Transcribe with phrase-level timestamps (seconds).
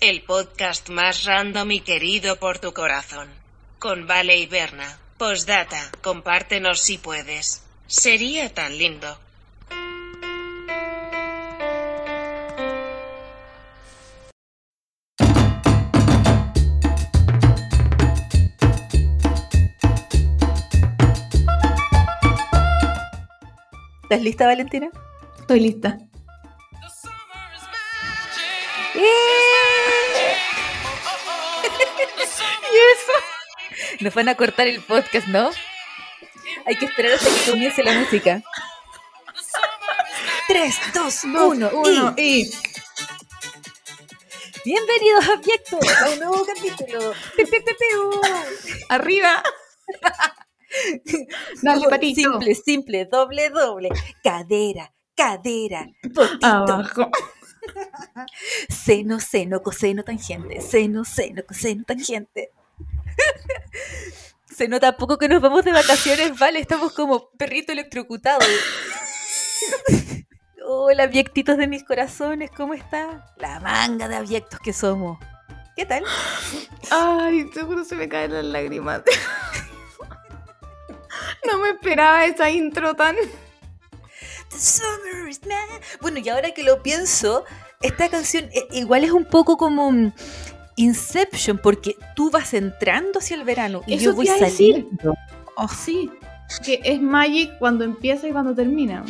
[0.00, 3.28] El podcast más random y querido por tu corazón.
[3.78, 4.98] Con Vale y Berna.
[5.18, 7.62] Postdata, compártenos si puedes.
[7.86, 9.18] Sería tan lindo.
[24.04, 24.88] ¿Estás lista, Valentina?
[25.38, 26.07] Estoy lista.
[28.98, 29.04] ¿Y
[32.94, 33.12] eso?
[34.00, 35.50] Nos van a cortar el podcast, ¿no?
[36.66, 38.42] Hay que esperar hasta que comience la música.
[40.48, 42.40] 3, 2, 1 Uno y...
[42.40, 42.50] y.
[44.64, 47.12] Bienvenidos a Abyectos a un nuevo capítulo.
[47.36, 48.20] Pe, pe, pe, peu.
[48.88, 49.44] Arriba.
[51.62, 52.20] Dale, patito.
[52.20, 53.90] Simple, simple, doble, doble.
[54.24, 56.46] Cadera, cadera, potito.
[56.46, 57.10] Abajo.
[58.68, 60.60] Seno, seno, coseno, tangente.
[60.60, 62.52] Seno, seno, coseno, tangente.
[64.46, 68.40] Se nota poco que nos vamos de vacaciones, vale, estamos como perrito electrocutado.
[70.66, 73.32] Hola, abyectitos de mis corazones, ¿cómo está?
[73.36, 75.18] La manga de abyectos que somos.
[75.76, 76.04] ¿Qué tal?
[76.90, 79.02] Ay, seguro se me caen las lágrimas.
[81.50, 83.16] No me esperaba esa intro tan.
[84.50, 85.80] The summer is mad.
[86.00, 87.44] Bueno, y ahora que lo pienso,
[87.80, 90.12] esta canción eh, igual es un poco como mm,
[90.76, 95.14] Inception, porque tú vas entrando hacia el verano y Eso yo voy saliendo.
[95.56, 96.10] Oh, sí.
[96.64, 99.04] Que es Magic cuando empieza y cuando termina.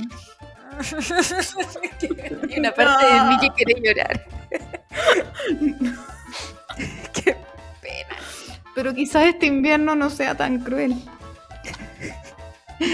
[2.49, 4.27] y una parte de mí que quiere llorar.
[7.13, 7.37] Qué
[7.83, 8.17] pena.
[8.75, 10.95] Pero quizás este invierno no sea tan cruel.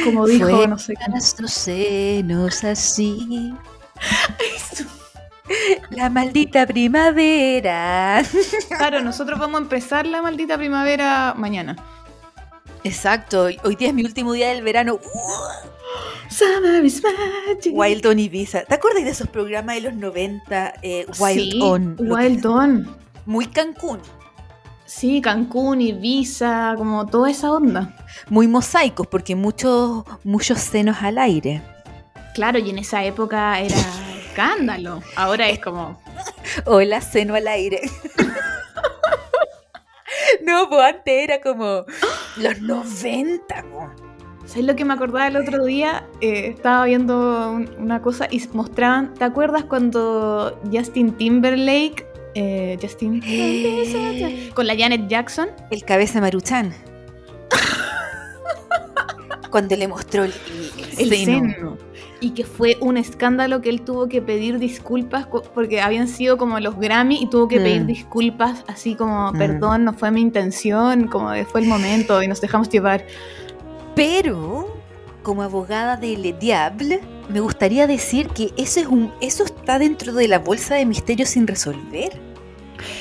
[0.04, 3.54] Como dijo, Fue no sé nuestros senos así.
[5.90, 8.22] La maldita primavera.
[8.76, 11.76] Claro, nosotros vamos a empezar la maldita primavera mañana.
[12.82, 14.98] Exacto, hoy día es mi último día del verano.
[16.30, 17.72] Summer is magic.
[17.74, 18.62] Wild On Ibiza.
[18.64, 20.74] ¿Te acuerdas de esos programas de los 90?
[20.82, 21.96] eh, Wild sí, On.
[21.98, 22.96] Wild On.
[23.26, 24.00] Muy Cancún,
[24.86, 27.96] Sí, Cancún, Ibiza, como toda esa onda.
[28.28, 31.62] muy mosaicos, porque muchos, muchos senos al aire.
[32.34, 33.76] Claro, y en esa época era
[34.26, 35.00] escándalo.
[35.16, 35.98] Ahora es como.
[36.66, 37.80] Hola, seno al aire.
[40.44, 41.84] no, pues antes era como
[42.36, 43.90] los 90, po.
[44.46, 46.06] ¿Sabes lo que me acordaba el otro día?
[46.20, 49.14] Eh, estaba viendo un- una cosa y mostraban.
[49.14, 52.06] ¿Te acuerdas cuando Justin Timberlake.
[52.34, 53.22] Eh, Justin.
[53.26, 54.50] Eh.
[54.54, 55.48] Con la Janet Jackson.
[55.70, 56.72] El cabeza maruchan.
[59.50, 60.32] Cuando le mostró el,
[60.98, 61.52] el El seno.
[61.54, 61.78] seno.
[62.20, 66.58] Y que fue un escándalo que él tuvo que pedir disculpas porque habían sido como
[66.58, 67.86] los Grammy y tuvo que pedir Mm.
[67.86, 69.38] disculpas así como, Mm.
[69.38, 73.04] perdón, no fue mi intención, como fue el momento y nos dejamos llevar.
[73.94, 74.73] Pero,
[75.24, 80.12] como abogada de Le Diable, me gustaría decir que eso, es un, eso está dentro
[80.12, 82.12] de la bolsa de misterios sin resolver.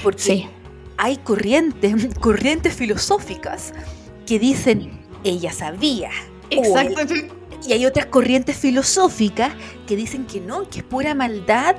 [0.01, 0.47] Porque Sí.
[0.97, 3.73] hay corrientes, corrientes filosóficas
[4.25, 6.09] que dicen, ella sabía.
[6.49, 7.01] Exacto.
[7.01, 7.29] él-
[7.67, 9.53] y hay otras corrientes filosóficas
[9.87, 11.75] que dicen que no, que es pura maldad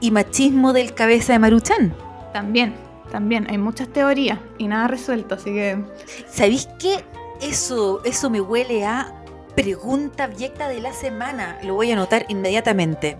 [0.00, 1.94] y machismo del cabeza de Maruchan.
[2.32, 2.74] También,
[3.10, 3.46] también.
[3.50, 5.82] Hay muchas teorías y nada resuelto, así que.
[6.30, 7.04] ¿Sabéis qué?
[7.40, 9.15] Eso, eso me huele a
[9.56, 11.58] pregunta abyecta de la semana.
[11.64, 13.16] Lo voy a anotar inmediatamente.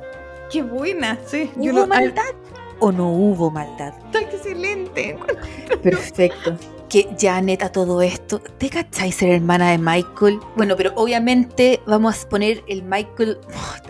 [0.53, 1.19] ¡Qué buena!
[1.27, 1.51] Sí.
[1.57, 2.23] ¿Hubo lo- maldad
[2.79, 3.95] o no hubo maldad?
[4.05, 5.19] ¡Está excelente!
[5.83, 6.57] Perfecto.
[6.89, 10.39] Que ya neta todo esto, ¿te cacháis ser hermana de Michael?
[10.55, 13.39] Bueno, pero obviamente vamos a poner el Michael.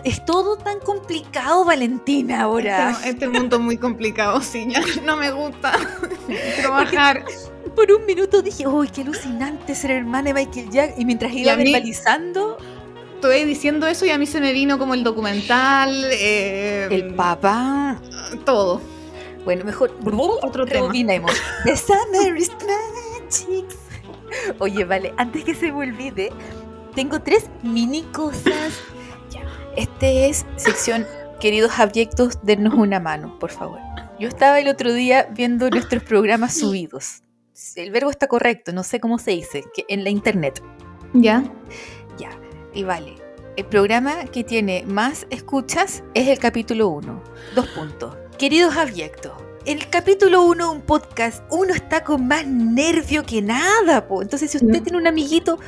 [0.03, 2.93] Es todo tan complicado, Valentina, ahora.
[2.93, 4.67] Este, este mundo es muy complicado, sí.
[4.71, 5.73] ya No me gusta
[6.63, 7.23] trabajar.
[7.77, 10.95] Por un minuto dije, uy, qué alucinante ser hermana de Michael Jack.
[10.99, 12.57] Y mientras Y iba mí- verbalizando,
[13.17, 16.05] Estoy diciendo eso y a mí se me vino como el documental.
[16.13, 18.01] eh, el papá.
[18.45, 18.81] Todo.
[19.45, 19.95] Bueno, mejor
[20.43, 20.93] Otro tema.
[21.65, 23.65] The summer is magic.
[24.59, 26.31] Oye, vale, antes que se me olvide,
[26.95, 28.75] tengo tres mini cosas.
[29.77, 31.07] Este es sección
[31.41, 33.79] Queridos abyectos, dennos una mano, por favor.
[34.19, 37.23] Yo estaba el otro día viendo nuestros programas subidos.
[37.75, 40.63] El verbo está correcto, no sé cómo se dice, que en la internet.
[41.15, 41.43] ¿Ya?
[42.19, 42.39] Ya,
[42.75, 43.15] y vale.
[43.57, 47.23] El programa que tiene más escuchas es el capítulo 1.
[47.55, 48.15] Dos puntos.
[48.37, 49.33] Queridos abyectos,
[49.65, 54.21] el capítulo 1 un podcast, uno está con más nervio que nada, po.
[54.21, 55.59] Entonces, si usted tiene un amiguito,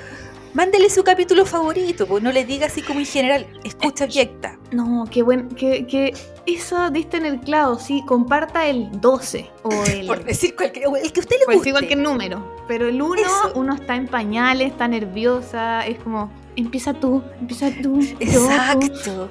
[0.59, 2.19] mándele su capítulo favorito, po.
[2.19, 4.59] No le diga así como en general, escucha abyecta.
[4.73, 5.49] No, qué buen.
[5.51, 6.13] Qué, qué
[6.47, 10.07] eso diste en el clavo, sí, comparta el 12 o el...
[10.09, 11.87] Por decir cualquier, el que a usted le por decir guste.
[11.87, 12.45] cualquier número.
[12.67, 13.53] Pero el 1, Eso.
[13.55, 18.01] uno está en pañales, está nerviosa, es como, empieza tú, empieza tú".
[18.19, 19.31] Exacto.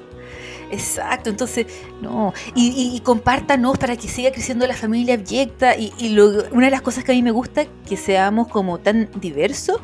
[0.70, 1.66] Exacto, entonces,
[2.02, 2.32] no.
[2.54, 5.76] Y, y, y compártanos para que siga creciendo la familia abyecta.
[5.76, 8.78] Y, y lo- una de las cosas que a mí me gusta, que seamos como
[8.78, 9.78] tan diversos,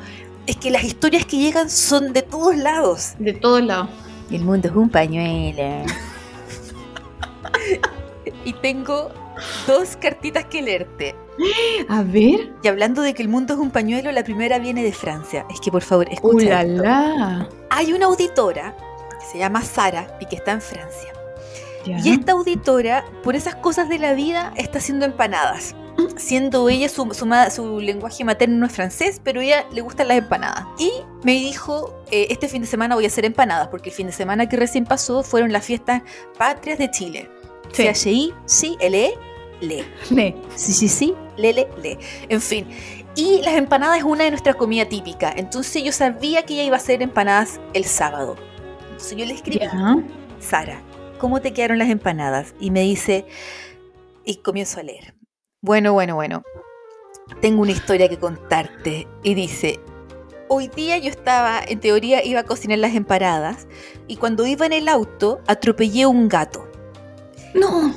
[0.46, 3.14] es que las historias que llegan son de todos lados.
[3.18, 3.88] De todos lados.
[4.30, 5.84] El mundo es un pañuelo.
[8.44, 9.10] y tengo
[9.66, 11.14] dos cartitas que leerte.
[11.88, 12.52] A ver.
[12.62, 15.46] Y hablando de que el mundo es un pañuelo, la primera viene de Francia.
[15.50, 16.62] Es que por favor, escucha.
[16.62, 16.84] esto.
[17.70, 18.76] Hay una auditora
[19.20, 21.12] que se llama Sara y que está en Francia.
[21.84, 21.98] Ya.
[21.98, 25.74] Y esta auditora, por esas cosas de la vida, está haciendo empanadas.
[26.16, 30.18] Siendo ella, su, su su lenguaje materno no es francés, pero ella le gustan las
[30.18, 30.66] empanadas.
[30.78, 30.90] Y
[31.22, 34.12] me dijo, eh, este fin de semana voy a hacer empanadas, porque el fin de
[34.12, 36.02] semana que recién pasó fueron las fiestas
[36.38, 37.30] patrias de Chile.
[37.72, 37.82] Sí.
[37.82, 39.14] C-H-I, sí, L-E,
[39.60, 39.84] le.
[40.10, 40.36] Le.
[40.54, 41.98] Sí, sí, sí, le, le, le.
[42.28, 42.68] En fin.
[43.16, 45.34] Y las empanadas es una de nuestras comidas típicas.
[45.36, 48.36] Entonces yo sabía que ella iba a hacer empanadas el sábado.
[48.90, 49.96] Entonces yo le escribí, Ya.
[50.40, 50.80] Sara,
[51.18, 52.54] ¿cómo te quedaron las empanadas?
[52.60, 53.24] Y me dice,
[54.24, 55.14] y comienzo a leer.
[55.64, 56.42] Bueno, bueno, bueno.
[57.40, 59.08] Tengo una historia que contarte.
[59.22, 59.80] Y dice,
[60.46, 63.66] hoy día yo estaba, en teoría iba a cocinar las empanadas,
[64.06, 66.68] y cuando iba en el auto atropellé un gato.
[67.54, 67.94] No.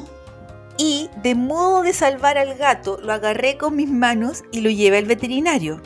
[0.77, 4.99] Y de modo de salvar al gato, lo agarré con mis manos y lo llevé
[4.99, 5.81] al veterinario.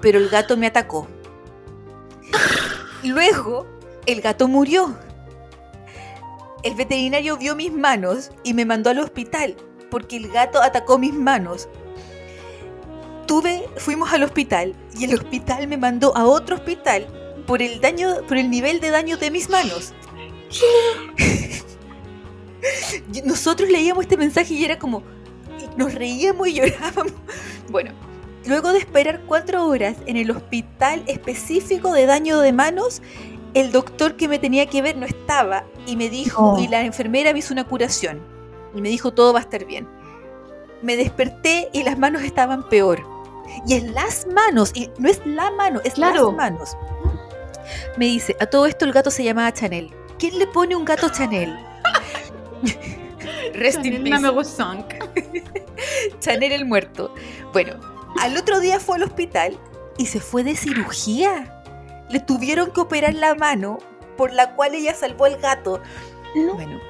[0.00, 1.06] Pero el gato me atacó.
[3.04, 3.68] Luego,
[4.06, 4.98] el gato murió.
[6.64, 9.54] El veterinario vio mis manos y me mandó al hospital
[9.94, 11.68] porque el gato atacó mis manos.
[13.28, 17.06] Tuve, fuimos al hospital y el hospital me mandó a otro hospital
[17.46, 19.92] por el daño, por el nivel de daño de mis manos.
[23.24, 25.04] Nosotros leíamos este mensaje y era como,
[25.76, 27.12] nos reíamos y llorábamos.
[27.70, 27.92] Bueno,
[28.46, 33.00] luego de esperar cuatro horas en el hospital específico de daño de manos,
[33.54, 36.60] el doctor que me tenía que ver no estaba y me dijo, Oh.
[36.60, 38.33] y la enfermera me hizo una curación
[38.74, 39.88] y me dijo todo va a estar bien.
[40.82, 43.02] Me desperté y las manos estaban peor.
[43.66, 46.26] Y en las manos, y no es la mano, es Claro.
[46.28, 46.76] las manos.
[47.96, 49.90] Me dice, a todo esto el gato se llamaba Chanel.
[50.18, 51.56] ¿Quién le pone un gato Chanel?
[53.54, 54.20] Rest in Chanel peace.
[54.20, 54.84] Number Song.
[56.20, 57.14] Chanel el muerto.
[57.52, 57.74] Bueno,
[58.20, 59.58] al otro día fue al hospital
[59.96, 61.62] y se fue de cirugía.
[62.10, 63.78] Le tuvieron que operar la mano
[64.16, 65.80] por la cual ella salvó al gato.
[66.34, 66.54] No.
[66.54, 66.80] Bueno.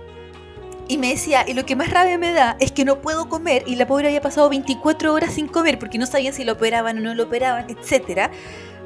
[0.86, 3.64] Y me decía, y lo que más rabia me da es que no puedo comer
[3.66, 6.98] y la pobre había pasado 24 horas sin comer porque no sabía si lo operaban
[6.98, 8.31] o no lo operaban, etc.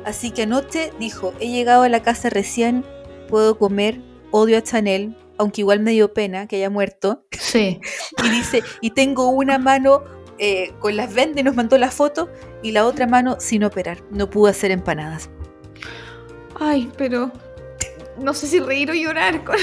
[0.04, 2.84] Así que anoche dijo, he llegado a la casa recién,
[3.28, 4.00] puedo comer,
[4.30, 7.80] odio a Chanel, aunque igual me dio pena que haya muerto Sí.
[8.24, 10.04] y dice, y tengo una mano
[10.38, 12.30] eh, con las vendas y nos mandó la foto,
[12.62, 13.98] y la otra mano sin operar.
[14.12, 15.30] No pudo hacer empanadas.
[16.60, 17.32] Ay, pero
[18.20, 19.42] no sé si reír o llorar.
[19.42, 19.56] con-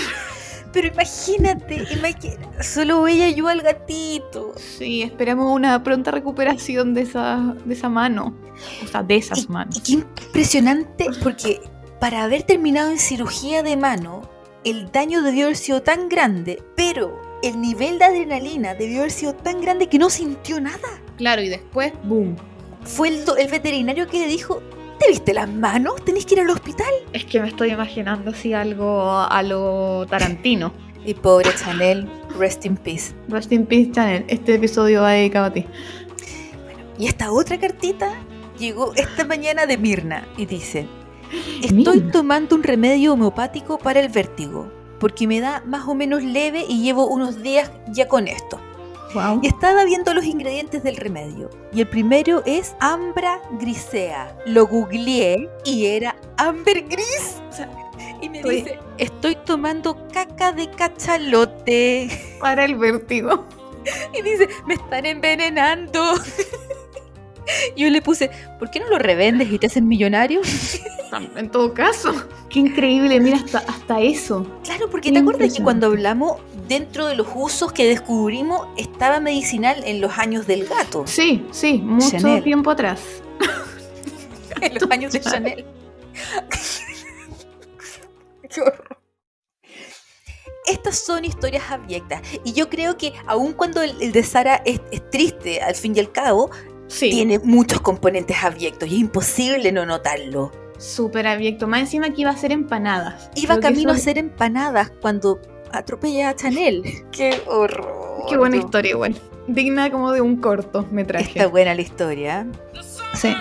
[0.75, 4.53] Pero imagínate, imagina- solo ella ayudó al gatito.
[4.57, 8.35] Sí, esperamos una pronta recuperación de esa, de esa mano.
[8.83, 9.81] O sea, de esas Y manos.
[9.81, 11.61] qué impresionante, porque
[11.99, 14.29] para haber terminado en cirugía de mano,
[14.65, 19.33] el daño debió haber sido tan grande, pero el nivel de adrenalina debió haber sido
[19.33, 20.89] tan grande que no sintió nada.
[21.17, 22.35] Claro, y después, boom.
[22.83, 24.61] Fue el, el veterinario que le dijo,
[24.99, 26.03] ¿te viste las manos?
[26.03, 26.91] ¿Tenés que ir al hospital?
[27.13, 30.73] Es que me estoy imaginando así algo a lo Tarantino.
[31.05, 33.13] Y pobre Chanel, rest in peace.
[33.27, 34.25] Rest in peace, Chanel.
[34.27, 35.65] Este episodio va dedicado a ti.
[36.97, 38.13] Y esta otra cartita
[38.57, 40.87] llegó esta mañana de Mirna y dice,
[41.61, 42.11] estoy Mirna.
[42.11, 46.81] tomando un remedio homeopático para el vértigo, porque me da más o menos leve y
[46.81, 48.59] llevo unos días ya con esto.
[49.15, 49.39] Wow.
[49.41, 51.49] Y estaba viendo los ingredientes del remedio.
[51.71, 54.37] Y el primero es Ambra grisea.
[54.45, 57.41] Lo googleé y era Amber gris.
[57.49, 57.69] O sea,
[58.21, 58.55] y me Oye.
[58.57, 62.09] dice, estoy tomando caca de cachalote.
[62.41, 63.45] Para el vértigo.
[64.17, 66.15] Y dice, me están envenenando.
[67.75, 70.41] Yo le puse, ¿por qué no lo revendes y te hacen millonario?
[71.37, 72.13] En todo caso.
[72.49, 74.45] Qué increíble, mira, hasta, hasta eso.
[74.65, 79.21] Claro, porque Qué te acuerdas que cuando hablamos, dentro de los usos que descubrimos, estaba
[79.21, 82.43] medicinal en los años del gato, Sí, sí, mucho Chanel.
[82.43, 82.99] tiempo atrás.
[84.61, 85.65] en los años de Chanel.
[88.49, 88.97] Qué horror.
[90.67, 94.81] Estas son historias abyectas y yo creo que aun cuando el, el de Sara es,
[94.91, 96.49] es triste al fin y al cabo,
[96.95, 97.09] Sí.
[97.09, 100.51] tiene muchos componentes abyectos y es imposible no notarlo.
[100.77, 101.67] Súper abierto.
[101.67, 103.29] Más encima que iba a hacer empanadas.
[103.35, 105.41] Iba Creo camino a hacer empanadas cuando
[105.73, 106.83] atropella a Chanel.
[107.11, 108.25] Qué horror.
[108.29, 109.15] Qué buena historia igual.
[109.47, 111.27] Digna como de un cortometraje.
[111.27, 112.47] Está buena la historia.
[113.13, 113.35] Sí.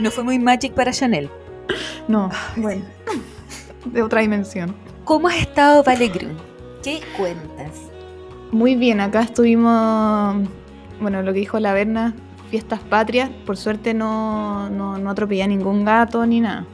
[0.00, 1.30] No fue muy magic para Chanel.
[2.08, 2.84] No, bueno.
[3.84, 4.74] De otra dimensión.
[5.04, 6.49] ¿Cómo has estado, Vale Grun?
[6.82, 7.72] ¿Qué cuentas?
[8.52, 10.36] Muy bien, acá estuvimos,
[11.00, 12.14] bueno, lo que dijo la Berna,
[12.50, 13.30] fiestas patrias.
[13.46, 16.66] Por suerte no, no, no atropellé a ningún gato ni nada.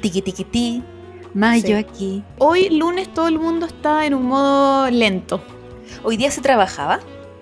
[0.00, 0.82] Tiki tiki ti.
[1.32, 1.72] Mayo Sí.
[1.72, 2.24] aquí.
[2.38, 5.42] Hoy lunes todo el mundo está en un modo lento.
[6.04, 7.00] ¿Hoy día se trabajaba?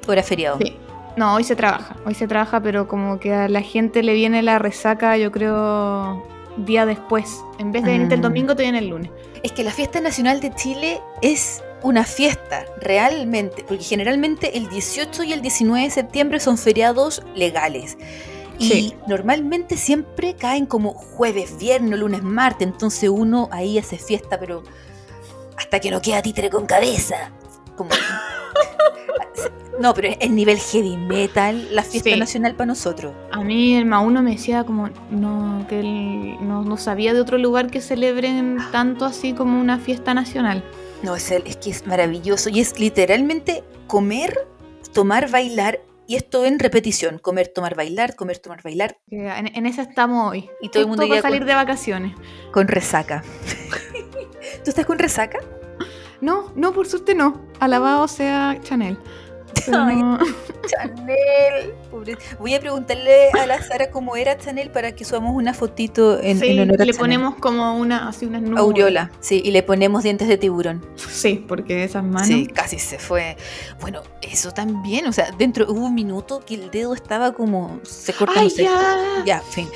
[0.08, 0.58] ¿O era feriado?
[0.58, 0.76] Sí.
[1.16, 4.42] No, hoy se trabaja, hoy se trabaja, pero como que a la gente le viene
[4.42, 6.22] la resaca, yo creo,
[6.56, 7.42] día después.
[7.58, 8.22] En vez de venirte el Mm.
[8.22, 9.10] domingo, te viene el lunes.
[9.42, 15.22] Es que la fiesta nacional de Chile es una fiesta, realmente, porque generalmente el 18
[15.24, 17.96] y el 19 de septiembre son feriados legales.
[18.58, 18.94] Y Sí.
[19.08, 24.62] normalmente siempre caen como jueves, viernes, lunes, martes, entonces uno ahí hace fiesta, pero
[25.56, 27.30] hasta que no queda títere con cabeza.
[27.76, 27.90] Como...
[29.80, 32.18] no, pero es nivel heavy metal la fiesta Sí.
[32.18, 33.14] nacional para nosotros.
[33.32, 37.38] A mí el Mauno me decía como no, que él no, no sabía de otro
[37.38, 40.62] lugar que celebren tanto así como una fiesta nacional.
[41.02, 44.46] No, es, el- es que es maravilloso y es literalmente comer,
[44.92, 49.82] tomar, bailar y esto en repetición, comer, tomar, bailar, comer, tomar, bailar En, en esa
[49.82, 50.48] estamos hoy.
[50.60, 52.14] Y todo el mundo con- salir de vacaciones.
[52.52, 53.22] con resaca.
[54.64, 55.38] ¿Tú estás con resaca?
[56.20, 57.40] No, no, por suerte no.
[57.58, 58.96] Alabado sea Chanel.
[59.68, 60.18] No-
[60.68, 61.74] Chanel.
[61.90, 66.20] Pobre- Voy a preguntarle a la Sara cómo era Chanel para que subamos una fotito
[66.20, 66.98] en, Sí, en honor a le Chanel.
[66.98, 68.58] ponemos como una, así unas nubes.
[68.60, 70.84] aureola, sí, y le ponemos dientes de tiburón.
[70.96, 72.26] Sí, porque esas manos.
[72.28, 73.36] Sí, casi se fue.
[73.80, 78.12] Bueno, eso también, o sea, dentro hubo un minuto que el dedo estaba como se
[78.12, 79.22] corta, ¡Ay, ya!
[79.26, 79.68] Ya, fin.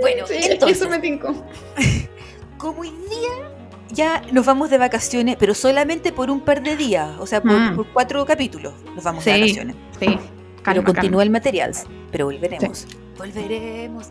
[0.00, 1.34] Bueno, Sí, entonces, eso me tincó.
[2.58, 3.50] como hoy día
[3.92, 7.52] ya nos vamos de vacaciones, pero solamente por un par de días, o sea, por,
[7.58, 7.76] Mm.
[7.76, 9.76] por cuatro capítulos nos vamos de vacaciones.
[9.98, 10.06] Sí.
[10.06, 10.20] pero
[10.62, 11.72] Calma, continúa el material,
[12.12, 12.86] pero volveremos.
[13.18, 14.08] Volveremos.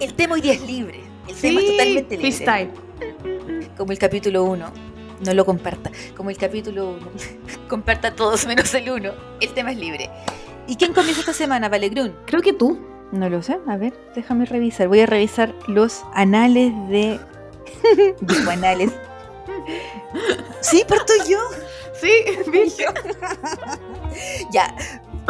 [0.00, 1.00] El tema hoy día es libre.
[1.28, 2.32] El tema es totalmente libre.
[2.32, 2.70] freestyle.
[3.76, 4.66] Como el capítulo 1.
[5.24, 5.90] No lo comparta.
[6.16, 7.06] Como el capítulo 1.
[7.68, 9.12] Comparta todos menos el 1.
[9.40, 10.10] El tema es libre.
[10.66, 12.12] ¿Y quién comienza esta semana, Valegrun?
[12.26, 12.78] Creo que tú.
[13.12, 13.58] No lo sé.
[13.68, 14.88] A ver, déjame revisar.
[14.88, 17.20] Voy a revisar los anales de.
[18.20, 18.92] Digo anales.
[20.60, 21.38] Sí, parto yo.
[22.00, 22.10] Sí,
[22.50, 22.84] ¿viste?
[24.52, 24.74] Ya.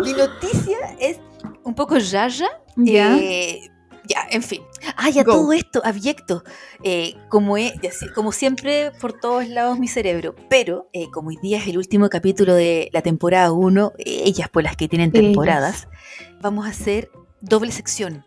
[0.03, 1.19] Mi noticia es
[1.65, 2.49] un poco yaya.
[2.77, 3.17] Ya.
[3.19, 3.71] Eh,
[4.05, 4.63] ya, en fin.
[4.97, 5.33] Ah, ya Go.
[5.33, 6.43] todo esto, abyecto.
[6.83, 7.75] Eh, como, he-
[8.15, 10.35] como siempre, por todos lados mi cerebro.
[10.49, 14.49] Pero, eh, como hoy día es el último capítulo de la temporada 1, eh, ellas
[14.49, 15.23] por las que tienen Ellas.
[15.23, 15.89] temporadas,
[16.41, 17.11] vamos a hacer
[17.41, 18.25] doble sección.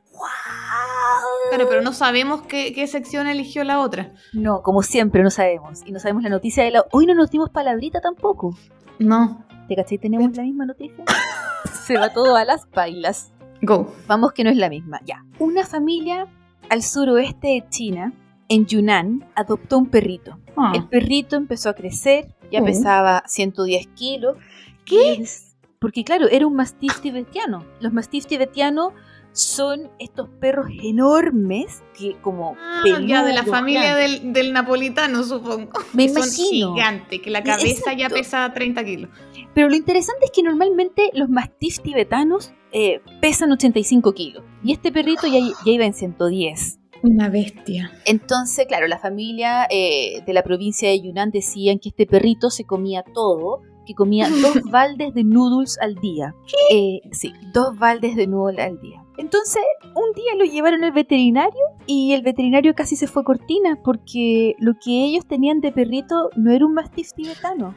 [1.55, 4.13] Claro, pero no sabemos qué, qué sección eligió la otra.
[4.33, 5.81] No, como siempre, no sabemos.
[5.85, 6.85] Y no sabemos la noticia de la...
[6.91, 8.57] Hoy no nos dimos palabrita tampoco.
[8.99, 9.45] No.
[9.67, 9.97] ¿Te cachai?
[9.97, 11.03] ¿Tenemos la misma noticia?
[11.85, 13.31] Se va todo a las bailas.
[13.61, 13.93] Go.
[14.07, 14.99] Vamos que no es la misma.
[15.05, 15.23] Ya.
[15.39, 16.27] Una familia
[16.69, 18.13] al suroeste de China,
[18.49, 20.37] en Yunnan, adoptó un perrito.
[20.57, 20.73] Ah.
[20.75, 22.65] El perrito empezó a crecer, ya Oh.
[22.65, 24.37] pesaba 110 kilos.
[24.85, 25.13] ¿Qué?
[25.13, 27.63] Es- Porque claro, era un mastif tibetiano.
[27.79, 28.93] Los mastif tibetianos
[29.35, 35.71] son estos perros enormes que como Ah, ya de la familia del, del napolitano, supongo.
[35.93, 39.09] Me Que Son gigantes, que la cabeza ya pesa 30 kilos.
[39.53, 44.43] Pero lo interesante es que normalmente los mastifs tibetanos eh, pesan 85 kilos.
[44.63, 46.79] Y este perrito ya, ya iba en 110.
[47.03, 47.91] Una bestia.
[48.05, 52.63] Entonces, claro, la familia eh, de la provincia de Yunnan decían que este perrito se
[52.63, 56.35] comía todo, que comía dos baldes de noodles al día.
[56.71, 59.01] Eh, sí, dos baldes de noodles al día.
[59.17, 59.61] Entonces,
[59.95, 64.73] un día lo llevaron al veterinario y el veterinario casi se fue cortina porque lo
[64.73, 67.73] que ellos tenían de perrito no era un mastif tibetano,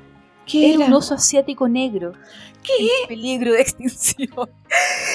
[0.51, 2.13] ¿Qué era un oso asiático negro.
[2.81, 4.29] En peligro de extinción.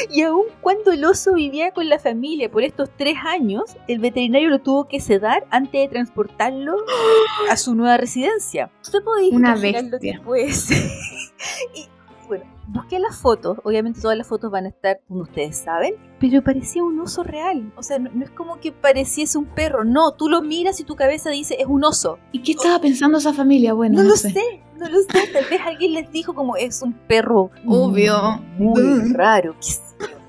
[0.10, 4.50] Y aun cuando el oso vivía con la familia por estos tres años, el veterinario
[4.50, 6.75] lo tuvo que sedar antes de transportarlo
[7.52, 8.72] a su nueva residencia.
[8.82, 10.22] Usted puede Una imaginar lo que bestia.
[10.24, 10.82] puede ser.
[11.75, 11.88] Y
[12.28, 13.58] bueno, busqué las fotos.
[13.63, 15.96] Obviamente todas las fotos van a estar como ustedes saben.
[16.20, 17.72] Pero parecía un oso real.
[17.75, 19.84] O sea, no, no es como que pareciese un perro.
[19.84, 22.18] No, tú lo miras y tu cabeza dice es un oso.
[22.32, 23.74] ¿Y qué estaba pensando esa familia?
[23.74, 24.30] Bueno, No, no, lo sé.
[24.32, 25.28] sé, no lo sé.
[25.34, 28.42] Tal vez alguien les dijo como es un perro Obvio.
[28.58, 29.13] muy Mm.
[29.13, 29.56] raro.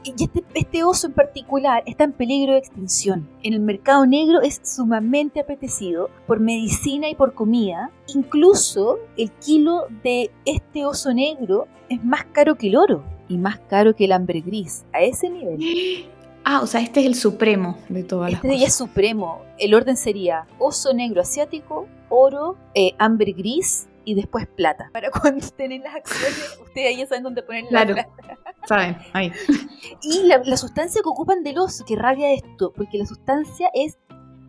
[0.07, 3.27] Y este, este oso en particular está en peligro de extinción.
[3.43, 7.91] En el mercado negro es sumamente apetecido por medicina y por comida.
[8.15, 13.59] Incluso el kilo de este oso negro es más caro que el oro y más
[13.61, 14.85] caro que el hambre gris.
[14.93, 15.59] A ese nivel.
[16.47, 18.69] Ah, o sea, este es el supremo de todas Este las cosas.
[18.69, 19.41] es supremo.
[19.59, 24.91] El orden sería oso negro asiático, oro, eh, amber gris y después plata.
[24.93, 27.95] Para cuando estén en las acciones, ustedes ya saben dónde poner Claro.
[27.95, 28.39] la plata.
[28.69, 28.97] ¿Saben?
[29.13, 29.33] Ahí.
[30.03, 33.99] Y la, la sustancia que ocupan del oso, que rabia esto, porque la sustancia es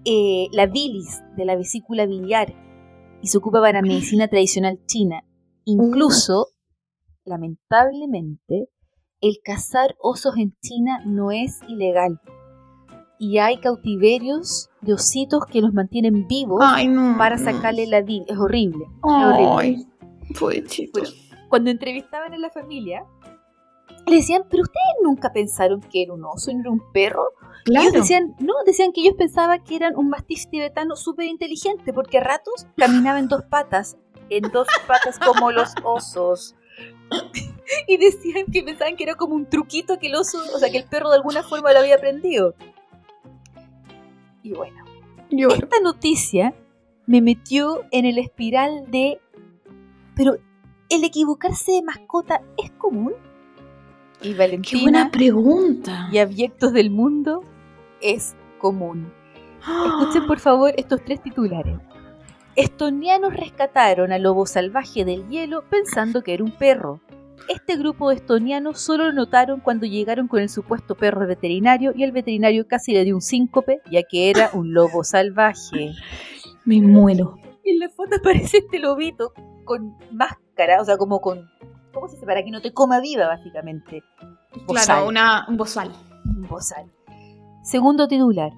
[0.06, 2.54] eh, la bilis de la vesícula biliar
[3.22, 5.24] y se ocupa para medicina tradicional china.
[5.66, 6.50] Incluso,
[7.26, 8.70] lamentablemente,
[9.22, 12.20] el cazar osos en China no es ilegal.
[13.18, 17.18] Y hay cautiverios de ositos que los mantienen vivos Ay, no.
[17.18, 18.30] para sacarle la bilis.
[18.30, 18.86] Es horrible.
[18.86, 19.56] es horrible.
[19.60, 19.88] Ay.
[20.40, 21.10] Bueno,
[21.50, 23.06] cuando entrevistaban a la familia,
[24.08, 27.30] le decían, pero ustedes nunca pensaron que era un oso no era un perro.
[27.64, 27.90] Claro.
[27.90, 32.20] Ellos decían, no, decían que ellos pensaban que eran un mastif tibetano súper inteligente, porque
[32.20, 33.98] a ratos caminaba en dos patas,
[34.30, 36.56] en dos patas como los osos.
[37.88, 40.78] y decían que pensaban que era como un truquito que el oso, o sea, que
[40.78, 42.54] el perro de alguna forma lo había aprendido.
[44.46, 44.86] Y bueno,
[45.32, 46.54] esta noticia
[47.08, 49.20] me metió en el espiral de,
[50.16, 50.38] pero
[50.88, 53.14] el equivocarse de mascota es común.
[54.22, 56.10] Y Qué Valentina buena pregunta.
[56.12, 57.44] y abyectos del mundo
[58.02, 59.12] es común.
[59.88, 61.80] Escuchen por favor estos tres titulares.
[62.56, 67.02] Estonianos rescataron al lobo salvaje del hielo pensando que era un perro.
[67.48, 72.04] Este grupo de estonianos solo lo notaron cuando llegaron con el supuesto perro veterinario y
[72.04, 75.94] el veterinario casi le dio un síncope ya que era un lobo salvaje.
[76.66, 77.38] Me muero.
[77.64, 79.34] Y en la foto aparece este lobito
[79.64, 81.50] con máscara, o sea, como con...
[81.94, 82.26] ¿Cómo se dice?
[82.26, 84.04] Para que no te coma viva, básicamente.
[84.68, 84.86] Bozal.
[84.86, 85.92] Claro, una, un bozal.
[86.26, 86.92] Un bozal.
[87.64, 88.52] Segundo titular.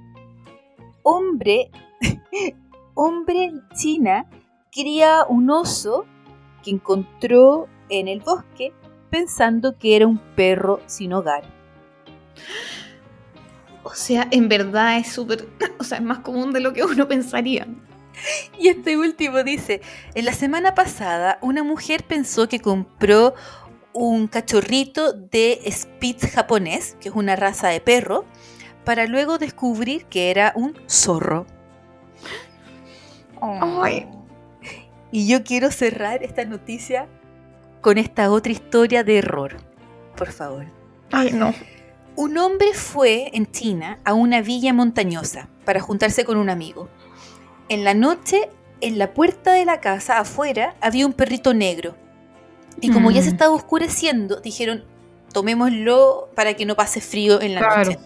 [1.04, 1.72] Hombre,
[2.96, 4.26] hombre en China
[4.72, 6.06] cría un oso
[6.64, 8.74] que encontró en el bosque
[9.10, 11.44] pensando que era un perro sin hogar.
[13.84, 15.48] O sea, en verdad es súper.
[15.80, 17.68] O sea, es más común de lo que uno pensaría.
[18.60, 19.82] Y este último dice,
[20.16, 23.36] en la semana pasada una mujer pensó que compró
[23.94, 28.26] un cachorrito de Spitz japonés, que es una raza de perro,
[28.84, 31.46] para luego descubrir que era un zorro.
[33.42, 34.08] Ay.
[35.12, 37.08] Y yo quiero cerrar esta noticia
[37.88, 39.56] con esta otra historia de error.
[40.18, 40.66] Por favor.
[41.10, 41.54] Ay, no.
[42.18, 46.90] Un hombre fue en China a una villa montañosa para juntarse con un amigo.
[47.70, 48.50] En la noche,
[48.82, 51.96] en la puerta de la casa afuera había un perrito negro.
[52.82, 53.34] Y como ya se Mm.
[53.36, 54.84] estaba oscureciendo, dijeron,
[55.32, 57.86] tomémoslo para que no pase frío en la Claro.
[57.86, 58.00] noche.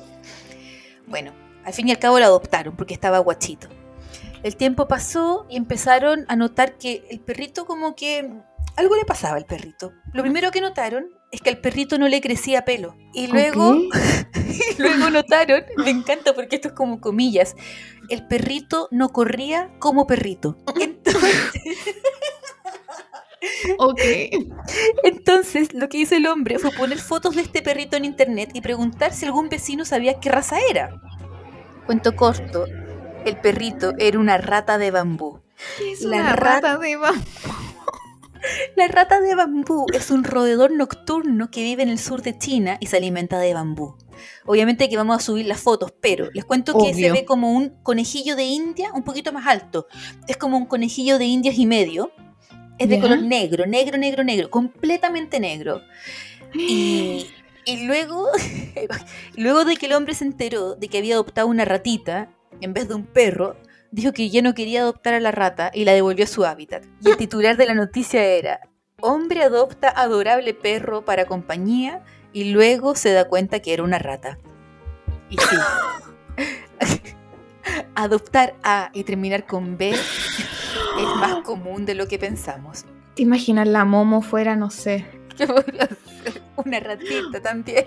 [1.08, 1.32] Bueno,
[1.66, 3.68] al fin y al cabo lo adoptaron porque estaba guachito.
[4.44, 8.30] El tiempo pasó y empezaron a notar que el perrito como que
[8.78, 9.92] algo le pasaba al perrito.
[10.14, 12.96] Lo primero que notaron es que al perrito no le crecía pelo.
[13.14, 13.76] Y luego,
[14.76, 17.56] y luego notaron, me encanta porque esto es como comillas,
[18.10, 20.58] el perrito no corría como perrito.
[20.80, 21.52] Entonces,
[23.80, 24.00] Ok.
[25.04, 28.62] entonces lo que hizo el hombre fue poner fotos de este perrito en internet y
[28.62, 31.02] preguntar si algún vecino sabía qué raza era.
[31.88, 32.66] Cuento corto,
[33.26, 35.42] el perrito era una rata de bambú.
[35.82, 37.22] Es La una rata- rata de bambú.
[38.76, 42.78] La rata de bambú es un roedor nocturno que vive en el sur de China
[42.80, 43.96] y se alimenta de bambú.
[44.46, 47.70] Obviamente que vamos a subir las fotos, pero les cuento que se ve como un
[47.84, 49.88] conejillo de India un poquito más alto.
[50.28, 52.12] Es como un conejillo de indias y medio.
[52.78, 53.02] Es de Ya.
[53.02, 55.82] color negro, negro, negro, negro, completamente negro.
[56.54, 57.28] Y,
[57.66, 58.28] y luego,
[59.36, 62.88] luego de que el hombre se enteró de que había adoptado una ratita en vez
[62.88, 63.56] de un perro,
[63.92, 66.84] dijo que ya no quería adoptar a la rata y la devolvió a su hábitat.
[67.02, 68.62] Y el titular de la noticia era,
[69.00, 74.38] hombre adopta adorable perro para compañía y luego se da cuenta que era una rata.
[75.30, 75.56] Y sí.
[77.96, 82.86] Adoptar A y terminar con B es más común de lo que pensamos.
[83.16, 85.06] ¿Te imaginas la Momo fuera, no sé,
[85.38, 86.42] ¿Qué podría ser?
[86.56, 87.86] Una ratita también.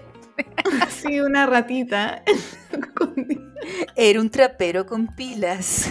[0.83, 2.23] Así una ratita?
[3.97, 5.90] Era un trapero con pilas.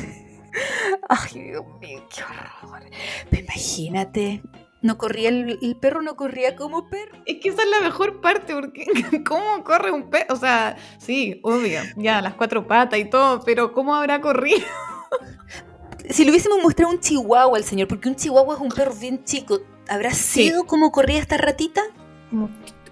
[1.10, 2.84] Ay, Dios mío, qué horror.
[3.29, 4.43] Pero imagínate,
[4.82, 7.17] no corría el, el perro no corría como perro.
[7.25, 8.86] Es que esa es la mejor parte, porque
[9.27, 10.34] ¿cómo corre un perro?
[10.34, 14.62] O sea, sí, obvio, ya, las cuatro patas y todo, pero ¿cómo habrá corrido?
[16.10, 19.23] Si le hubiésemos mostrado un chihuahua al señor, porque un chihuahua es un perro bien
[19.23, 20.43] chico, ¿habrá Sí.
[20.49, 21.82] sido como corría esta ratita?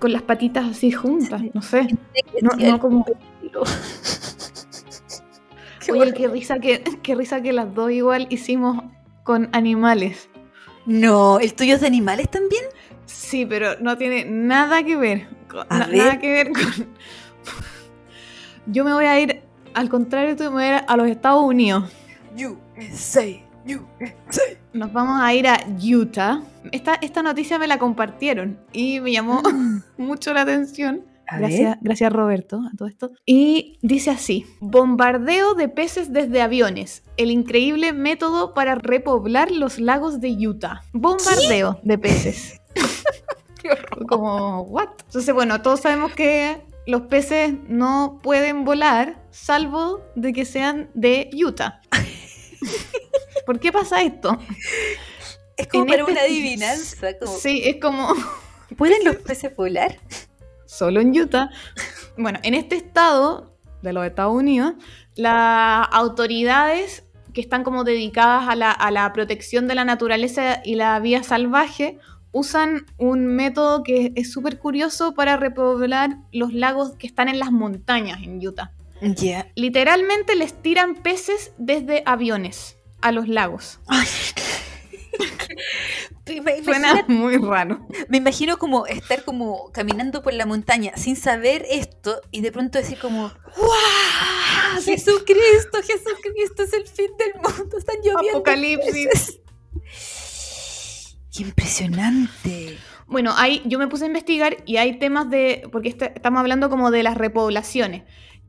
[0.01, 1.87] Con las patitas así juntas, no sé.
[2.41, 3.05] No, no como...
[5.85, 8.83] Qué Oye, qué risa que, qué risa que las dos igual hicimos
[9.23, 10.29] con animales.
[10.85, 12.63] No, ¿el tuyo es de animales también?
[13.05, 15.27] Sí, pero no tiene nada que ver.
[15.47, 15.97] con- A na- ver.
[15.97, 16.87] Nada que ver con.
[18.67, 19.41] Yo me voy a ir,
[19.73, 21.91] al contrario, tú me voy a ir a los Estados Unidos.
[22.35, 23.25] USA,
[23.65, 24.43] USA.
[24.73, 26.41] Nos vamos a ir a Utah.
[26.71, 29.41] Esta, esta noticia me la compartieron y me llamó
[29.97, 31.03] mucho la atención.
[31.38, 33.12] Gracias, gracias Roberto a todo esto.
[33.25, 40.19] Y dice así, bombardeo de peces desde aviones, el increíble método para repoblar los lagos
[40.19, 40.81] de Utah.
[40.93, 42.62] Bombardeo de peces.
[44.07, 44.89] Como, ¿what?
[45.05, 51.29] Entonces, bueno, todos sabemos que los peces no pueden volar salvo de que sean de
[51.34, 51.81] Utah.
[53.45, 54.38] ¿Por qué pasa esto?
[55.58, 57.13] Es como En para este- una adivinanza.
[57.19, 58.13] Como, Sí, es como
[58.78, 59.97] ¿Pueden los peces volar?
[60.65, 61.50] solo en Utah.
[62.17, 64.74] Bueno, en este estado de los Estados Unidos,
[65.15, 70.76] las autoridades que están como dedicadas a la, a la protección de la naturaleza y
[70.76, 71.97] la vida salvaje
[72.32, 77.52] usan un método que es súper curioso para repoblar los lagos que están en las
[77.52, 78.71] montañas en Utah.
[79.01, 79.51] Ya.
[79.55, 83.79] Literalmente les tiran peces desde aviones a los lagos.
[86.63, 87.85] Suena muy raro.
[88.07, 92.77] me imagino como estar como caminando por la montaña sin saber esto y de pronto
[92.77, 93.23] decir como
[93.57, 94.81] ¡Wow!
[94.85, 98.37] Jesucristo, Jesucristo es el fin del mundo, están lloviendo.
[98.39, 99.07] Apocalipsis.
[99.07, 99.41] peces".
[101.35, 102.77] ¡Qué impresionante!
[103.07, 106.69] Bueno, hay, yo me puse a investigar y hay temas de, porque este- estamos hablando
[106.69, 108.03] como de las repoblaciones.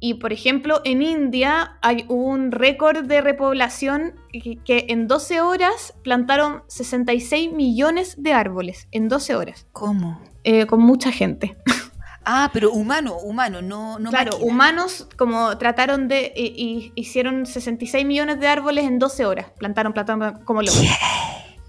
[0.05, 5.95] Y por ejemplo, en India hay un récord de repoblación que, que en 12 horas
[6.03, 10.21] plantaron 66 millones de árboles, en 12 horas, ¿Cómo?
[10.43, 11.57] eh, con mucha gente.
[12.25, 14.53] Ah, pero humano, humano, no, no claro, máquina.
[14.53, 19.93] humanos como trataron de, y, y hicieron 66 millones de árboles en 12 horas, plantaron,
[19.93, 20.85] plantaron como locos.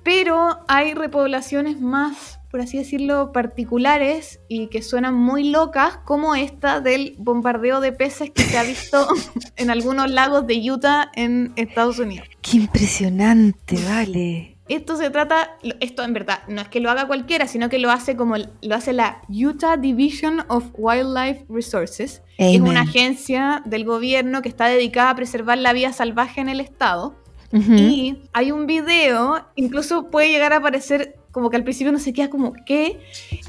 [0.04, 6.82] Pero hay repoblaciones más, por así decirlo, particulares y que suenan muy locas, como esta
[6.82, 9.08] del bombardeo de peces que se ha visto
[9.56, 12.28] en algunos lagos de Utah en Estados Unidos.
[12.44, 14.58] ¡Qué impresionante, vale!
[14.70, 17.90] Esto se trata, esto en verdad, no es que lo haga cualquiera, sino que lo
[17.90, 24.44] hace como lo hace la Utah Division of Wildlife Resources, es una agencia del gobierno
[24.44, 27.16] que está dedicada a preservar la vida salvaje en el estado.
[27.52, 32.14] Y hay un video, incluso puede llegar a aparecer como que al principio no se
[32.14, 33.02] queda como ¿qué?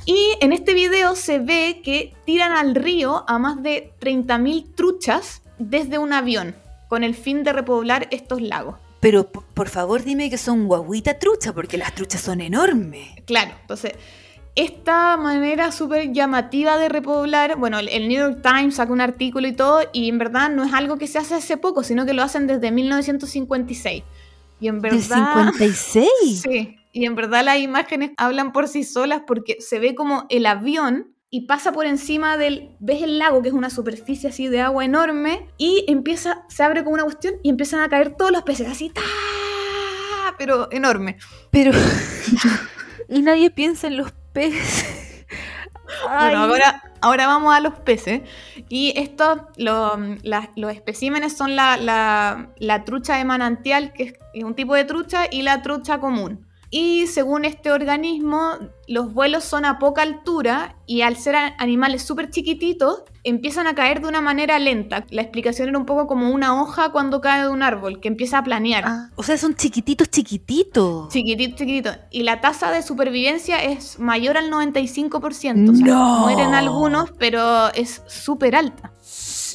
[0.05, 5.42] Y en este video se ve que tiran al río a más de 30.000 truchas
[5.59, 6.57] desde un avión
[6.88, 8.77] con el fin de repoblar estos lagos.
[9.01, 13.07] Pero por favor dime que son guaguita trucha, porque las truchas son enormes.
[13.27, 13.92] Claro, entonces
[14.57, 19.53] esta manera súper llamativa de repoblar, bueno, el- New York Times sacó un artículo y
[19.53, 22.23] todo, y en verdad no es algo que se hace hace poco, sino que lo
[22.23, 24.03] hacen desde 1956.
[24.61, 25.51] Y en ¿Del verdad...
[25.51, 26.40] 56?
[26.42, 30.47] Sí, y en verdad las imágenes hablan por sí solas porque se ve como el
[30.47, 34.61] avión y pasa por encima del, ves el lago que es una superficie así de
[34.61, 38.45] agua enorme y empieza, se abre como una cuestión y empiezan a caer todos los
[38.45, 39.03] peces así, ¡ta!
[40.39, 41.17] pero enorme.
[41.51, 41.73] Pero.
[43.09, 44.91] y nadie piensa en los peces.
[46.03, 48.23] Bueno, ahora, ahora vamos a los peces.
[48.69, 54.45] Y estos, lo- la- los especímenes son la, la- la trucha de manantial, que es
[54.45, 56.44] un tipo de trucha, y la trucha común.
[56.77, 58.59] Y según este organismo,
[58.89, 64.01] los vuelos son a poca altura y al ser animales súper chiquititos, empiezan a caer
[64.01, 65.07] de una manera lenta.
[65.11, 68.39] La explicación era un poco como una hoja cuando cae de un árbol, que empieza
[68.39, 68.83] a planear.
[68.85, 71.11] Ah, o sea, son chiquititos, chiquititos.
[71.11, 71.91] Chiquitito, chiquitito.
[72.11, 75.71] Y la tasa de supervivencia es mayor al 95%.
[75.71, 76.19] O sea, ¡No!
[76.23, 78.93] mueren algunos, pero es súper alta.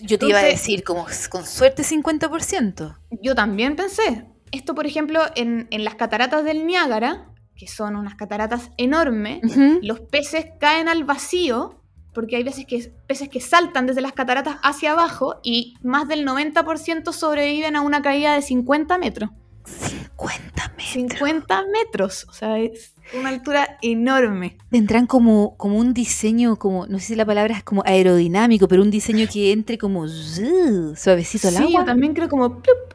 [0.04, 2.98] Yo te iba a decir, como con suerte 50%.
[3.22, 4.26] Yo también pensé.
[4.52, 9.42] Esto, por ejemplo, en, en las cataratas del Niágara, que son unas cataratas enormes,
[9.82, 11.76] los peces caen al vacío,
[12.14, 16.26] porque hay veces que peces que saltan desde las cataratas hacia abajo y más del
[16.26, 19.30] 90% sobreviven a una caída de 50 metros.
[19.66, 20.90] 50 metros.
[20.94, 24.58] 50 metros, o sea, es una altura enorme.
[24.72, 28.82] Tendrán como, como un diseño, como, no sé si la palabra es como aerodinámico, pero
[28.82, 31.82] un diseño que entre como zzz, suavecito al Sí, agua.
[31.82, 32.89] yo también creo como plup.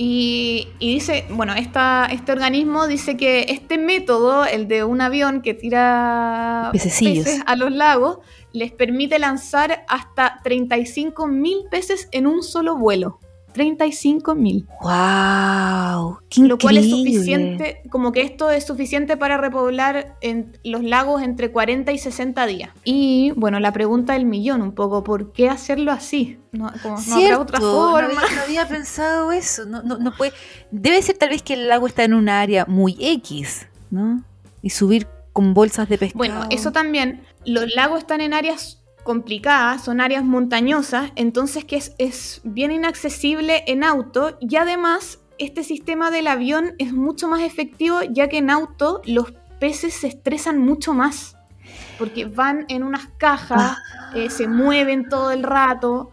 [0.00, 5.42] Y, y dice, bueno, esta, este organismo dice que este método, el de un avión
[5.42, 7.24] que tira Pececillos.
[7.24, 8.18] peces a los lagos,
[8.52, 13.18] les permite lanzar hasta 35 mil peces en un solo vuelo.
[13.58, 14.66] 35 mil.
[14.80, 16.18] ¡Wow!
[16.30, 21.22] ¡Qué Lo cual es suficiente, como que esto es suficiente para repoblar en los lagos
[21.22, 22.70] entre 40 y 60 días.
[22.84, 26.38] Y bueno, la pregunta del millón un poco, ¿por qué hacerlo así?
[26.52, 28.22] No, como, no habrá otra no forma.
[28.22, 29.66] había, no había pensado eso.
[29.66, 29.82] No,
[30.16, 30.32] puede.
[30.70, 34.22] Debe ser tal vez que el lago está en una área muy X, ¿no?
[34.62, 36.18] Y subir con bolsas de pescado.
[36.18, 38.77] Bueno, eso también, los lagos están en áreas
[39.12, 45.64] complicadas, son áreas montañosas, entonces que es, es bien inaccesible en auto y además este
[45.64, 50.58] sistema del avión es mucho más efectivo ya que en auto los peces se estresan
[50.58, 51.36] mucho más
[51.98, 53.78] porque van en unas cajas,
[54.14, 56.10] eh, se mueven todo el rato.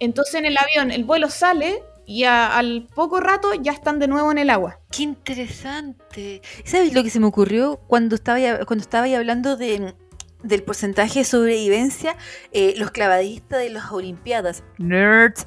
[0.00, 4.08] Entonces en el avión el vuelo sale y a- al poco rato ya están de
[4.08, 4.80] nuevo en el agua.
[4.90, 6.42] Qué interesante.
[6.64, 9.94] ¿Sabes lo que se me ocurrió cuando estaba, cuando estaba hablando de,
[10.42, 12.16] del porcentaje de sobrevivencia?
[12.52, 15.46] Eh, los clavadistas de las Olimpiadas, nerds,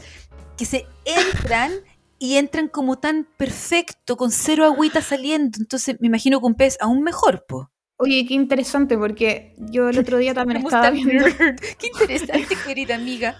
[0.57, 1.71] que se entran
[2.19, 5.57] y entran como tan perfecto, con cero agüita saliendo.
[5.59, 7.71] Entonces me imagino que un pez aún mejor, po.
[7.97, 11.13] Oye, qué interesante porque yo el otro día también ¿Cómo estaba viendo...
[11.27, 11.55] nerd?
[11.79, 13.37] Qué interesante, querida amiga.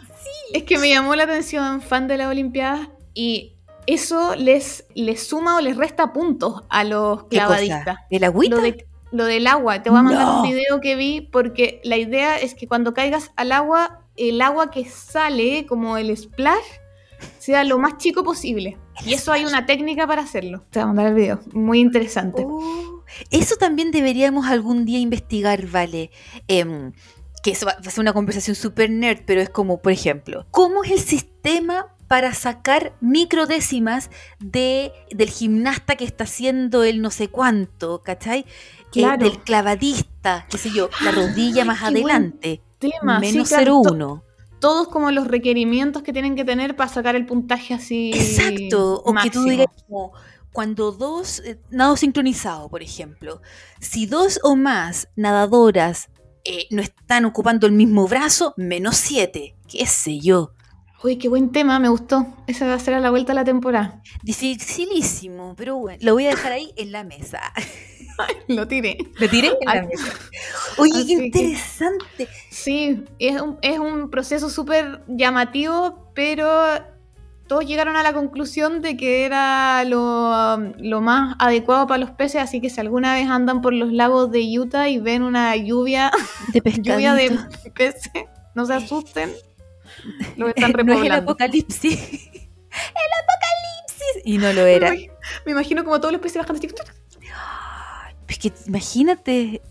[0.54, 5.58] Es que me llamó la atención fan de la Olimpiada y eso les, les suma
[5.58, 7.98] o les resta puntos a los clavadistas.
[8.10, 8.56] ¿El agüita?
[8.56, 10.42] Lo, de- lo del agua, te voy a mandar No.
[10.44, 14.72] un video que vi porque la idea es que cuando caigas al agua, el agua
[14.72, 16.66] que sale, como el splash,
[17.40, 18.78] sea lo más chico posible.
[19.06, 20.64] Y eso hay una técnica para hacerlo.
[20.70, 22.46] Te voy a mandar el video, muy interesante.
[22.48, 26.12] Oh, eso también deberíamos algún día investigar, ¿vale?
[26.48, 26.92] Em,
[27.44, 30.84] que eso va a ser una conversación súper nerd, pero es como, por ejemplo, ¿cómo
[30.84, 37.28] es el sistema para sacar microdécimas de, del gimnasta que está haciendo el no sé
[37.28, 38.46] cuánto, ¿cachai?
[39.04, 44.24] Eh, del clavadista, qué sé yo, la rodilla más adelante, Tema, sí, menos to- 0,1.
[44.60, 48.12] Todos como los requerimientos que tienen que tener para sacar el puntaje así.
[48.16, 50.14] Exacto, o que tú digas como
[50.52, 53.42] cuando dos, eh, nado sincronizado, por ejemplo,
[53.80, 56.10] si dos o más nadadoras
[56.46, 60.52] eh, no están ocupando el mismo brazo, menos siete, qué sé yo.
[61.04, 62.26] Uy, qué buen tema, me gustó.
[62.48, 64.02] Esa va a ser a la vuelta de la temporada.
[64.24, 67.42] Dificilísimo, pero bueno, lo voy a dejar ahí en la mesa.
[68.48, 68.98] Lo tiré.
[69.20, 69.88] Lo tiré en la Ay.
[69.88, 70.14] mesa.
[70.78, 72.28] Oye, Así qué que- interesante.
[72.50, 76.50] Sí, es un, es un proceso súper llamativo, pero
[77.48, 82.42] todos llegaron a la conclusión de que era lo, lo más adecuado para los peces,
[82.42, 86.12] así que si alguna vez andan por los lagos de Utah y ven una lluvia,
[86.54, 87.74] De lluvia de pescadito.
[87.76, 88.12] peces,
[88.56, 89.32] no se asusten,
[90.38, 91.16] lo están No es el repoblando.
[91.32, 91.94] apocalipsis.
[92.32, 94.22] el apocalipsis.
[94.24, 94.92] Y no lo era.
[95.46, 96.68] Me imagino como todos los peces bajando así.
[98.28, 99.62] Es que imagínate.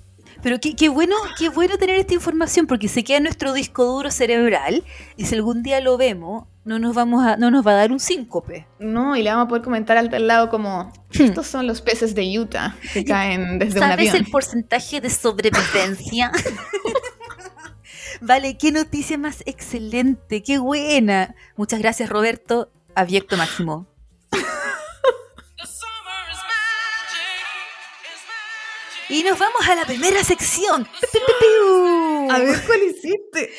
[0.43, 3.85] Pero qué, qué bueno, qué bueno tener esta información porque se queda en nuestro disco
[3.85, 4.85] duro cerebral
[5.17, 7.93] y si algún día lo vemos, no nos vamos a, no nos va a dar
[7.93, 8.67] un síncope.
[8.79, 12.39] No, y le vamos a poder comentar al lado como, estos son los peces de
[12.39, 14.25] Utah que caen desde un ¿Sabes avión.
[14.25, 16.33] el porcentaje de sobrevivencia?
[18.21, 21.35] vale, qué noticia más excelente, qué buena.
[21.57, 22.71] Muchas gracias, Roberto.
[22.95, 23.87] Abyecto máximo.
[29.15, 30.89] Y nos vamos a la primera sección.
[32.31, 33.53] A ver cuál hiciste.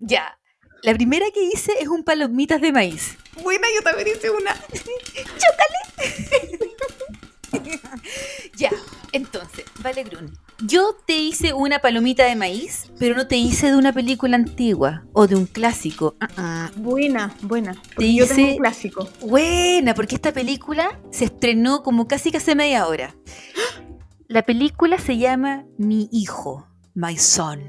[0.00, 0.36] Ya.
[0.82, 3.16] La primera que hice es un palomitas de maíz.
[3.42, 4.56] Buena, yo también hice una.
[8.56, 8.70] Ya,
[9.12, 10.36] entonces, vale Grun.
[10.64, 15.04] Yo te hice una palomita de maíz, pero no te hice de una película antigua
[15.12, 16.16] o de un clásico.
[16.20, 16.70] Ah, ah.
[16.76, 17.80] Buena, buena.
[17.96, 19.08] Te yo tengo hice- un clásico.
[19.20, 23.14] Buena, porque esta película se estrenó como casi que hace media hora.
[24.32, 27.60] La película se llama Mi hijo, My Son.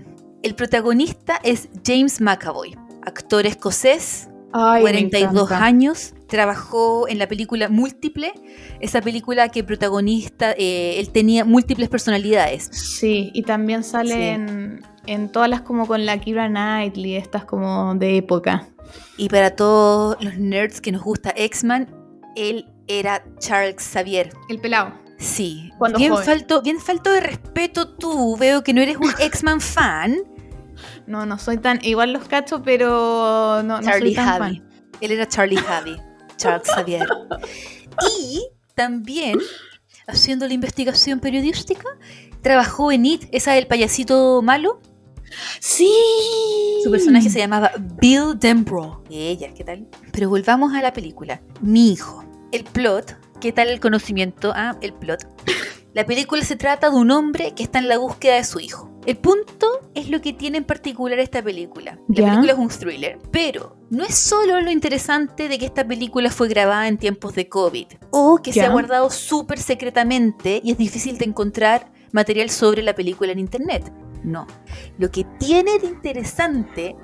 [0.44, 2.74] El protagonista es James McAvoy,
[3.06, 8.32] actor escocés, Ay, 42 años, trabajó en la película Múltiple,
[8.80, 12.70] esa película que protagonista, eh, él tenía múltiples personalidades.
[12.72, 14.22] Sí, y también sale Sí.
[14.22, 18.70] en, en todas las como con la Kira Knightley, estas como de época.
[19.18, 21.90] Y para todos los nerds que nos gusta X-Men,
[22.38, 24.32] él era Charles Xavier.
[24.48, 25.03] El pelado.
[25.24, 26.26] Sí, Cuando bien joven.
[26.26, 30.18] falto, bien falto de respeto tú, veo que no eres un X-Men fan.
[31.08, 31.80] No, no soy tan.
[31.84, 34.58] Igual los cacho, pero no, no soy tan Javi.
[34.58, 34.70] fan.
[35.02, 35.98] Él era Charlie Javi,
[36.38, 37.08] Charles Xavier.
[38.20, 39.38] Y también,
[40.08, 41.88] haciendo la investigación periodística,
[42.42, 44.82] trabajó en It, esa del payasito malo.
[45.60, 45.90] ¡Sí!
[46.84, 49.04] Su personaje se llamaba Bill Denbrough.
[49.10, 49.88] Ella, ¿qué tal?
[50.12, 51.42] Pero volvamos a la película.
[51.62, 52.24] Mi hijo.
[52.52, 53.18] El plot.
[53.44, 54.54] ¿Qué tal el conocimiento?
[54.56, 55.28] Ah, el plot.
[55.94, 58.90] La película se trata de un hombre que está en la búsqueda de su hijo.
[59.06, 62.00] El punto es lo que tiene en particular esta película.
[62.08, 62.26] La Ya.
[62.30, 66.48] película es un thriller, pero no es solo lo interesante de que esta película fue
[66.48, 71.18] grabada en tiempos de COVID o que se ha guardado súper secretamente y es difícil
[71.18, 73.92] de encontrar material sobre la película en internet.
[74.24, 74.48] No.
[74.98, 76.96] Lo que tiene de interesante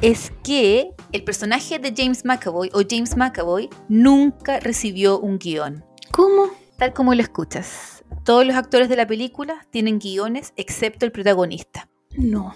[0.00, 5.84] es que el personaje de James McAvoy o James McAvoy nunca recibió un guion.
[6.10, 6.48] ¿Cómo?
[6.76, 8.04] Tal como lo escuchas.
[8.24, 11.88] Todos los actores de la película tienen guiones excepto el protagonista.
[12.16, 12.54] No.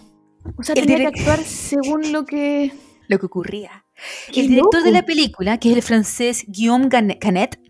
[0.56, 2.72] O sea, El tenía que actuar según lo que...
[3.08, 3.84] lo que ocurría.
[4.32, 5.00] ¡Qué El director de loco!
[5.00, 7.60] la película, que es el francés Guillaume Canet,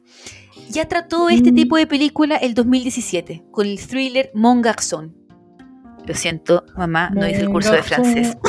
[0.71, 1.55] ya trató este Mm.
[1.55, 5.15] tipo de película el 2017 con el thriller Mon Garçon.
[6.07, 8.37] Lo siento, mamá, no hice el curso de francés.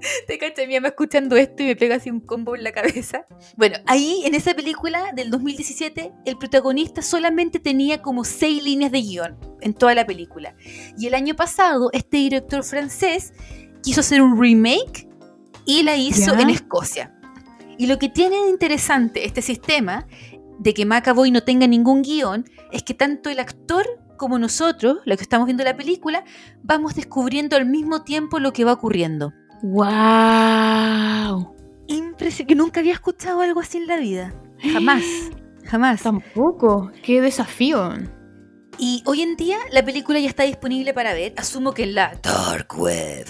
[0.26, 3.26] Te cacha mi mamá escuchando esto y me pega así un combo en la cabeza.
[3.56, 9.02] Bueno, ahí en esa película del 2017, el protagonista solamente tenía como seis líneas de
[9.02, 10.54] guion en toda la película.
[10.96, 13.32] Y el año pasado, este director francés
[13.82, 15.08] quiso hacer un remake
[15.64, 16.42] y la hizo ¿Ya?
[16.42, 17.14] en Escocia.
[17.76, 20.06] Y lo que tiene de interesante este sistema
[20.58, 25.16] de que McAvoy no tenga ningún guion es que tanto el actor como nosotros, los
[25.16, 26.24] que estamos viendo la película,
[26.62, 29.32] vamos descubriendo al mismo tiempo lo que va ocurriendo.
[29.62, 31.54] ¡Wow!
[31.88, 34.34] Impresionante, que nunca había escuchado algo así en la vida.
[34.72, 35.04] Jamás,
[35.64, 36.02] jamás.
[36.02, 36.90] Tampoco.
[37.02, 37.92] ¡Qué desafío!
[38.78, 41.34] Y hoy en día la película ya está disponible para ver.
[41.36, 43.26] Asumo que en la Dark Web.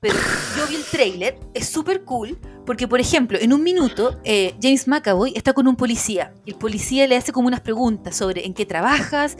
[0.00, 0.14] Pero
[0.56, 4.86] yo vi el tráiler, es súper cool, porque por ejemplo, en un minuto, eh, James
[4.86, 6.34] McAvoy está con un policía.
[6.44, 9.36] Y el policía le hace como unas preguntas sobre en qué trabajas,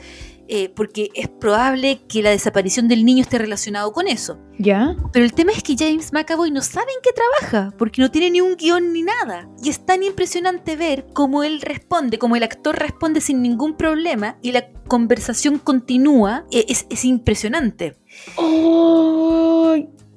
[0.49, 4.39] eh, porque es probable que la desaparición del niño esté relacionado con eso.
[4.57, 4.95] ¿Ya?
[5.13, 8.31] Pero el tema es que James McAvoy no sabe en qué trabaja, porque no tiene
[8.31, 9.47] ni un guion ni nada.
[9.63, 14.37] Y es tan impresionante ver cómo él responde, cómo el actor responde sin ningún problema
[14.41, 16.45] y la conversación continúa.
[16.51, 17.95] Eh, Es, es impresionante.
[18.35, 19.75] ¡Oh!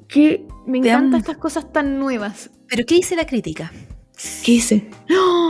[0.08, 0.46] ¡Qué!
[0.66, 2.50] Me encantan estas cosas tan nuevas.
[2.68, 3.72] Pero ¿qué dice la crítica?
[4.44, 4.90] ¿Qué hice?
[5.10, 5.48] ¡Oh!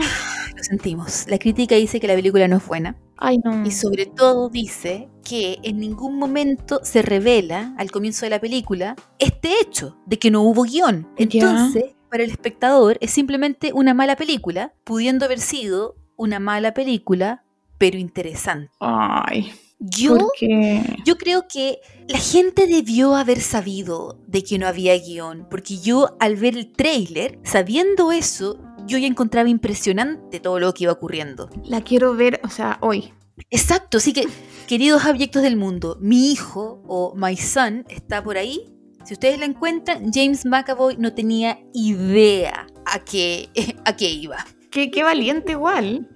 [0.55, 1.25] Lo sentimos.
[1.27, 2.95] La crítica dice que la película no es buena.
[3.17, 3.65] Ay, no.
[3.65, 8.95] Y sobre todo dice que en ningún momento se revela al comienzo de la película
[9.19, 11.07] este hecho de que no hubo guion.
[11.17, 17.43] Entonces, para el espectador es simplemente una mala película, pudiendo haber sido una mala película,
[17.77, 18.71] pero interesante.
[18.79, 19.51] Ay.
[19.79, 20.81] Yo, ¿Por qué?
[21.05, 26.15] yo creo que la gente debió haber sabido de que no había guion, porque yo
[26.19, 31.49] al ver el tráiler, sabiendo eso, yo ya encontraba impresionante todo lo que iba ocurriendo.
[31.63, 33.13] La quiero ver, o sea, hoy.
[33.49, 34.27] Exacto, así que,
[34.67, 38.69] queridos abyectos del mundo, mi hijo o my son está por ahí.
[39.05, 43.49] Si ustedes la encuentran, James McAvoy no tenía idea a qué,
[43.85, 44.37] a qué iba.
[44.71, 46.09] Qué, qué valiente igual.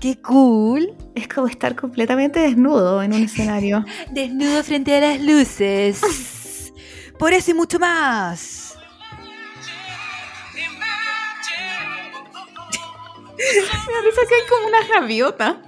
[0.00, 0.94] ¡Qué cool!
[1.14, 3.84] Es como estar completamente desnudo en un escenario.
[4.10, 6.72] Desnudo frente a las luces.
[7.18, 8.76] Por eso y mucho más.
[13.36, 15.62] Me parece que hay como una gaviota.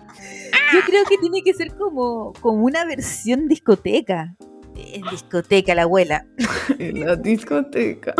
[0.72, 4.36] Yo creo que tiene que ser como, como una versión discoteca.
[4.76, 6.26] En discoteca, la abuela.
[6.78, 8.14] En la discoteca.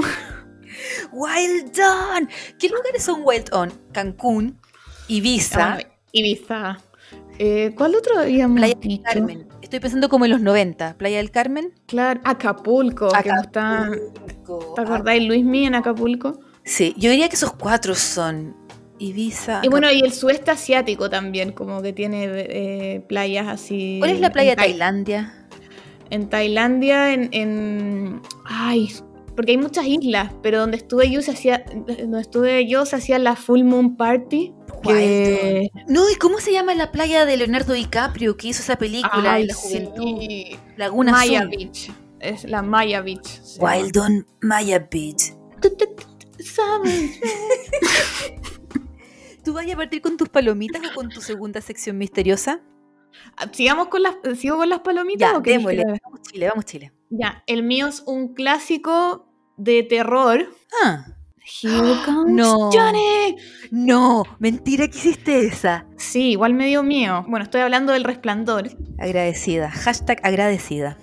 [1.12, 2.29] Wild On.
[2.59, 3.71] ¿Qué lugares son Wild On?
[3.92, 4.59] Cancún,
[5.07, 6.79] Ibiza, Ay, Ibiza.
[7.38, 9.03] Eh, ¿Cuál otro habíamos Playa del dicho?
[9.05, 9.47] Carmen.
[9.62, 10.97] Estoy pensando como en los 90.
[10.99, 11.73] Playa del Carmen.
[11.87, 13.09] Claro, Acapulco.
[13.14, 14.75] Acapulco.
[14.75, 16.40] ¿Te acordáis Luis Mí en Acapulco?
[16.64, 18.57] Sí, yo diría que esos cuatro son
[18.99, 19.61] Ibiza.
[19.62, 20.07] Y bueno, Acapulco.
[20.07, 23.97] y el sudeste asiático también, como que tiene eh, playas así.
[24.01, 25.47] ¿cuál es la playa de Tailandia?
[26.11, 28.90] En Tailandia, en, en- Ay,
[29.37, 31.64] porque hay muchas islas, pero donde estuve yo se hacía.
[31.87, 34.53] Donde estuve yo se hacía la Full Moon Party.
[34.83, 35.71] Que...
[35.87, 39.43] No, ¿y cómo se llama la playa de Leonardo DiCaprio que hizo esa película Ay,
[39.43, 39.69] en la sí.
[39.69, 40.21] juventud?
[40.77, 41.51] Laguna Maya Azul.
[41.51, 41.91] Beach.
[42.21, 43.27] Es la Maya Beach.
[43.27, 43.77] se llama.
[43.77, 45.33] Wild On Maya Beach.
[49.45, 52.61] ¿Tú vas a partir con tus palomitas o con tu segunda sección misteriosa?
[53.37, 56.93] Ah, Sigamos con las, ¿Sigo con las palomitas Ya, o Vamos Chile, vamos Chile.
[57.11, 60.49] Ya, el mío es un clásico de terror.
[60.85, 61.07] Ah,
[61.63, 62.71] Here comes No.
[62.73, 63.37] Johnny.
[63.71, 65.87] no, mentira que hiciste esa.
[65.97, 67.25] Sí, igual me dio miedo.
[67.29, 68.71] Bueno, estoy hablando del resplandor.
[68.99, 70.99] Agradecida, hashtag agradecida.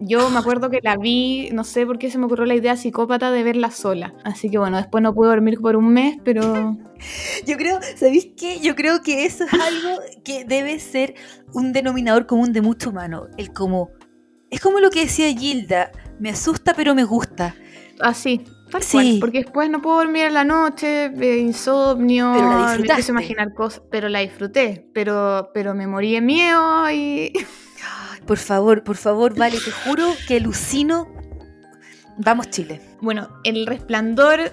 [0.00, 2.76] Yo me acuerdo que la vi, no sé por qué se me ocurrió la idea
[2.76, 4.12] psicópata de verla sola.
[4.24, 6.76] Así que bueno, después no pude dormir por un mes, pero
[7.46, 8.58] Yo creo, ¿sabéis qué?
[8.60, 11.14] Yo creo que eso es algo que debe ser
[11.54, 13.28] un denominador común de mucho humano.
[13.38, 13.90] El como.
[14.50, 17.54] Es como lo que decía Gilda, me asusta pero me gusta.
[18.00, 18.42] así,
[18.74, 18.92] tal Sí.
[18.96, 19.16] cual.
[19.20, 22.92] Porque después no puedo dormir en la noche, eh, insomnio, Pero la me disfrutaste.
[22.92, 24.86] empiezo a imaginar cosas, pero la disfruté.
[24.92, 27.32] Pero, pero me morí de miedo y
[28.12, 31.08] Ay, por favor, por favor, vale, te juro que alucino.
[32.16, 32.80] Vamos, Chile.
[33.00, 34.52] Bueno, El Resplandor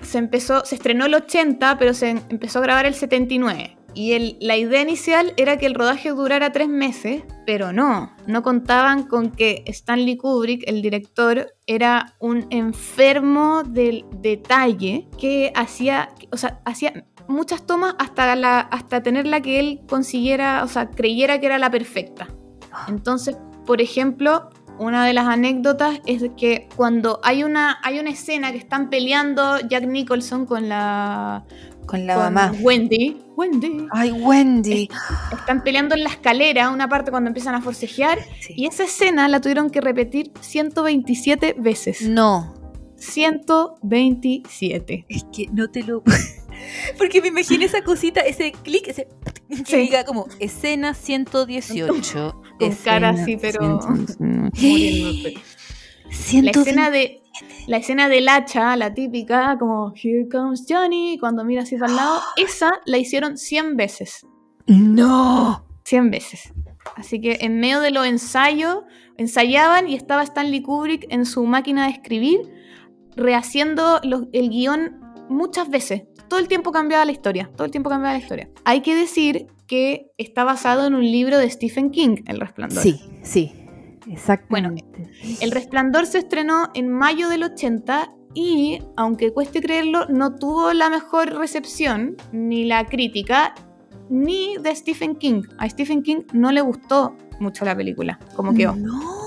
[0.00, 3.76] se empezó, se estrenó el 80, pero se empezó a grabar el 79.
[3.94, 9.02] Y la idea inicial era que el rodaje durara tres meses, pero no, no contaban
[9.04, 16.60] con que Stanley Kubrick, el director, era un enfermo del detalle que hacía, o sea,
[16.64, 21.46] hacía muchas tomas hasta, la, hasta tener la que él consiguiera, o sea, creyera que
[21.46, 22.28] era la perfecta.
[22.88, 23.36] Entonces,
[23.66, 28.58] por ejemplo, una de las anécdotas es que cuando hay una, hay una escena que
[28.58, 31.44] están peleando Jack Nicholson con la,
[31.86, 32.52] Con la con mamá.
[32.60, 33.18] Wendy.
[33.36, 33.86] Wendy.
[33.90, 34.88] Ay, Wendy.
[35.32, 38.18] Están peleando en la escalera, una parte cuando empiezan a forcejear.
[38.40, 38.54] Sí.
[38.56, 42.02] Y esa escena la tuvieron que repetir 127 veces.
[42.08, 42.54] No.
[42.96, 45.06] 127.
[45.08, 46.02] Es que no te lo.
[46.98, 49.08] Porque me imagino esa cosita, ese clic, ese.
[49.48, 49.76] Que Sí.
[49.78, 52.42] diga como escena 118.
[52.58, 54.50] Con cara escena así, pero- 119.
[54.60, 55.34] Muriéndose.
[56.04, 56.60] La 120.
[56.60, 57.21] escena de.
[57.66, 61.96] La escena del hacha, la típica, como Here comes Johnny, cuando mira así para el
[61.96, 64.26] lado, esa la hicieron 100 veces.
[64.66, 65.64] No.
[65.84, 66.52] 100 veces.
[66.96, 68.78] Así que en medio de los ensayos,
[69.16, 72.40] ensayaban y estaba Stanley Kubrick en su máquina de escribir,
[73.16, 76.02] rehaciendo los- el guion muchas veces.
[76.28, 78.50] Todo el tiempo cambiaba la historia, todo el tiempo cambiaba la historia.
[78.64, 82.82] Hay que decir que está basado en un libro de Stephen King, El Resplandor.
[82.82, 83.52] Sí, sí.
[84.10, 85.10] Exactamente.
[85.40, 90.90] El Resplandor se estrenó en mayo del 80 y, aunque cueste creerlo, no tuvo la
[90.90, 93.54] mejor recepción, ni la crítica,
[94.08, 95.42] ni de Stephen King.
[95.58, 98.74] A Stephen King no le gustó mucho la película, como quedó.
[98.76, 99.22] No.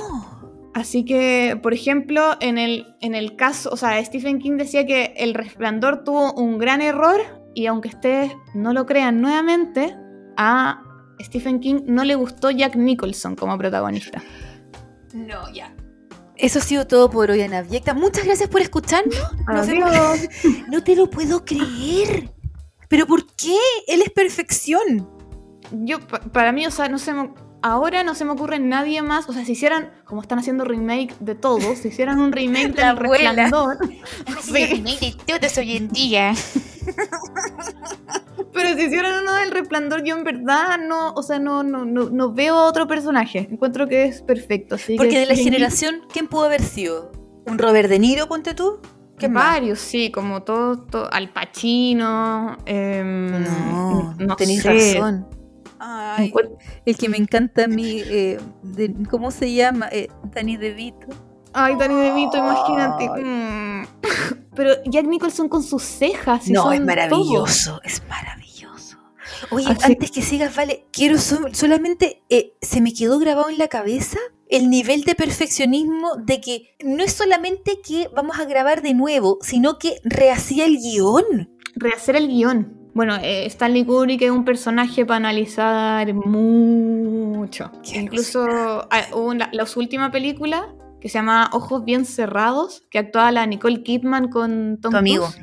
[0.74, 5.14] Así que, por ejemplo, en el, en el caso, o sea, Stephen King decía que
[5.16, 7.22] El Resplandor tuvo un gran error
[7.54, 9.96] y aunque ustedes no lo crean nuevamente,
[10.36, 10.84] a
[11.22, 14.22] Stephen King no le gustó Jack Nicholson como protagonista.
[15.16, 15.74] No, ya.
[16.38, 17.94] Eso ha sido todo por hoy, Ana Abyecta.
[17.94, 19.16] Muchas gracias por escucharnos.
[19.48, 19.90] Nos vemos.
[19.90, 20.28] Adiós.
[20.70, 22.30] No te lo puedo creer.
[22.90, 23.58] ¿Pero por qué?
[23.88, 25.10] Él es perfección.
[25.72, 27.34] Yo, pa- para mí, o sea, no me,
[27.66, 29.28] ahora no se me ocurre nadie más.
[29.28, 32.86] O sea, si hicieran, como están haciendo remake de todos, si hicieran un remake del
[32.86, 33.34] abuela.
[33.34, 33.78] Resplandor.
[34.42, 35.16] Sí.
[35.28, 36.34] de todos hoy en día.
[38.54, 42.10] Pero si hicieran uno del Resplandor, yo en verdad no, o sea, no, no, no,
[42.10, 43.48] no veo otro personaje.
[43.52, 44.76] Encuentro que es perfecto.
[44.76, 47.12] Así Porque que de la generación, ¿quién pudo haber sido?
[47.48, 48.80] ¿Un Robert De Niro, ponte tú?
[49.18, 49.56] ¿Qué más?
[49.56, 52.58] Varios, sí, como todos, todo, Al Pacino.
[52.66, 54.94] em, No, no tenéis sé.
[54.96, 55.28] razón.
[55.88, 56.34] Ay,
[56.86, 59.88] el que me encanta a mí, eh, de- ¿cómo se llama?
[59.92, 61.08] Eh, Danny DeVito.
[61.54, 63.08] Ay, Danny DeVito, imagínate.
[63.24, 63.88] Mm.
[64.56, 66.48] Pero Jack Nicholson con sus cejas.
[66.50, 66.88] no, son es todo.
[66.88, 68.98] maravilloso, es maravilloso.
[69.52, 73.58] Oye, Así- antes que sigas, vale, quiero so- solamente, eh, se me quedó grabado en
[73.58, 74.18] la cabeza
[74.50, 79.38] el nivel de perfeccionismo de que no es solamente que vamos a grabar de nuevo,
[79.42, 81.52] sino que rehacía el guion.
[81.76, 82.85] rehacer el guion.
[82.96, 87.70] Bueno, eh, Stanley Kubrick es un personaje para analizar mucho.
[87.84, 88.48] Qué Incluso
[88.90, 93.34] ah, hubo una- la, su última película que se llama Ojos Bien Cerrados, que actuaba
[93.34, 95.28] la Nicole Kidman con Tom Tu amigo.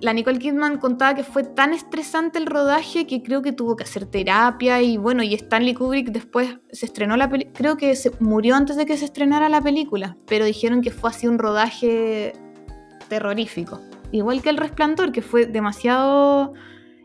[0.00, 3.84] La Nicole Kidman contaba que fue tan estresante el rodaje que creo que tuvo que
[3.84, 8.10] hacer terapia y bueno, y Stanley Kubrick después se estrenó la película, creo que se
[8.20, 12.34] murió antes de que se estrenara la película, pero dijeron que fue así un rodaje
[13.08, 13.80] terrorífico.
[14.14, 16.52] Igual que El Resplandor, que fue demasiado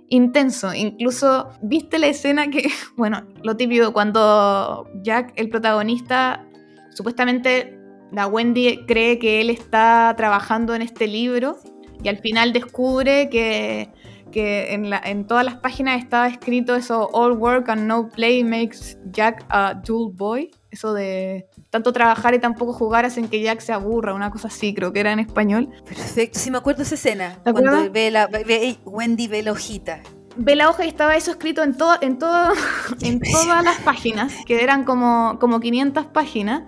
[0.10, 0.74] intenso.
[0.76, 6.46] Incluso, ¿viste la escena que, bueno, lo típico, cuando Jack, el protagonista,
[6.92, 7.76] supuestamente
[8.12, 11.58] la Wendy cree que él está trabajando en este libro
[12.04, 13.90] y al final descubre que,
[14.32, 18.44] que en, la- en todas las páginas estaba escrito eso, all work and no play
[18.44, 20.52] makes Jack a dull boy.
[20.70, 24.74] Eso de tanto trabajar y tampoco jugar hacen que Jack se aburra, una cosa así,
[24.74, 25.70] creo que era en español.
[25.86, 27.38] Perfecto, sí me acuerdo de esa escena.
[27.44, 30.02] ¿Te Cuando ve la, ve- Wendy ve la hojita.
[30.36, 32.54] ve la hoja y estaba eso escrito en, todo, en, todo,
[33.02, 36.64] en todas las páginas, que eran como, como 500 páginas,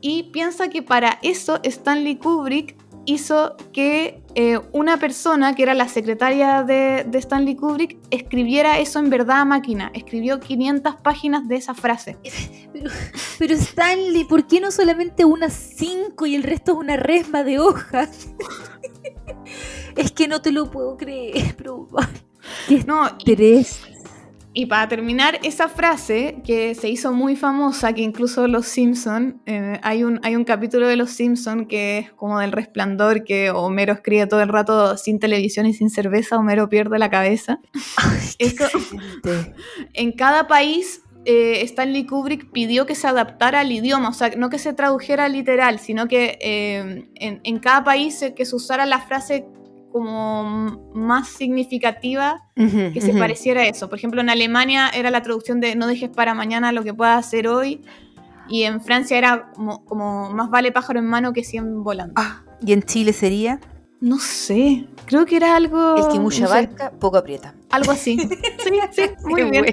[0.00, 5.88] y piensa que para eso Stanley Kubrick hizo que eh, una persona, que era la
[5.88, 9.90] secretaria de, de Stanley Kubrick, escribiera eso en verdad a máquina.
[9.94, 12.18] Escribió 500 páginas de esa frase.
[12.72, 12.90] Pero,
[13.38, 17.58] pero Stanley, ¿por qué no solamente unas cinco y el resto es una resma de
[17.58, 18.28] hojas?
[19.96, 21.88] es que no te lo puedo creer, pero...
[22.68, 23.91] ¿Qué No, estrés?
[24.54, 29.80] Y para terminar, esa frase que se hizo muy famosa, que incluso Los Simpson, eh,
[29.82, 33.94] hay, un, hay un capítulo de Los Simpson que es como del resplandor, que Homero
[33.94, 37.60] escribe todo el rato sin televisión y sin cerveza, Homero pierde la cabeza.
[38.38, 38.68] Eso-.
[39.94, 44.50] En cada país, eh, Stanley Kubrick pidió que se adaptara al idioma, o sea, no
[44.50, 49.00] que se tradujera literal, sino que eh, en, en cada país que se usara la
[49.00, 49.46] frase
[49.92, 53.88] como más significativa que se pareciera a eso.
[53.88, 57.24] Por ejemplo, en Alemania era la traducción de no dejes para mañana lo que puedas
[57.26, 57.82] hacer hoy.
[58.48, 62.14] Y en Francia era como, como más vale pájaro en mano que 100 volando.
[62.16, 63.60] Ah, ¿Y en Chile sería?
[64.00, 65.94] No sé, creo que era algo...
[65.96, 67.54] El que mucha no sé, barca, poco aprieta.
[67.70, 68.16] algo así.
[68.64, 69.66] Sí, sí, muy bien.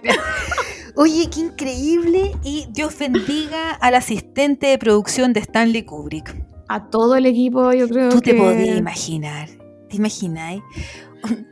[0.96, 6.36] Oye, qué increíble y Dios bendiga al asistente de producción de Stanley Kubrick.
[6.68, 8.34] A todo el equipo, yo creo Tú que.
[8.34, 9.50] te podías imaginar,
[9.90, 10.62] ¿te imagináis?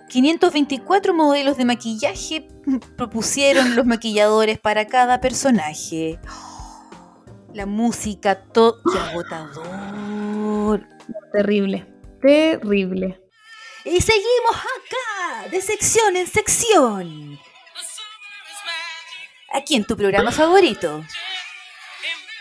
[0.10, 2.48] 524 modelos de maquillaje
[2.96, 6.20] propusieron los maquilladores para cada personaje.
[7.54, 8.82] La música, todo.
[8.92, 10.88] ¡Qué agotador!
[11.34, 11.86] Terrible.
[12.22, 13.22] Terrible.
[13.84, 17.40] Y seguimos acá, de sección en sección.
[19.54, 21.04] Aquí en tu programa favorito.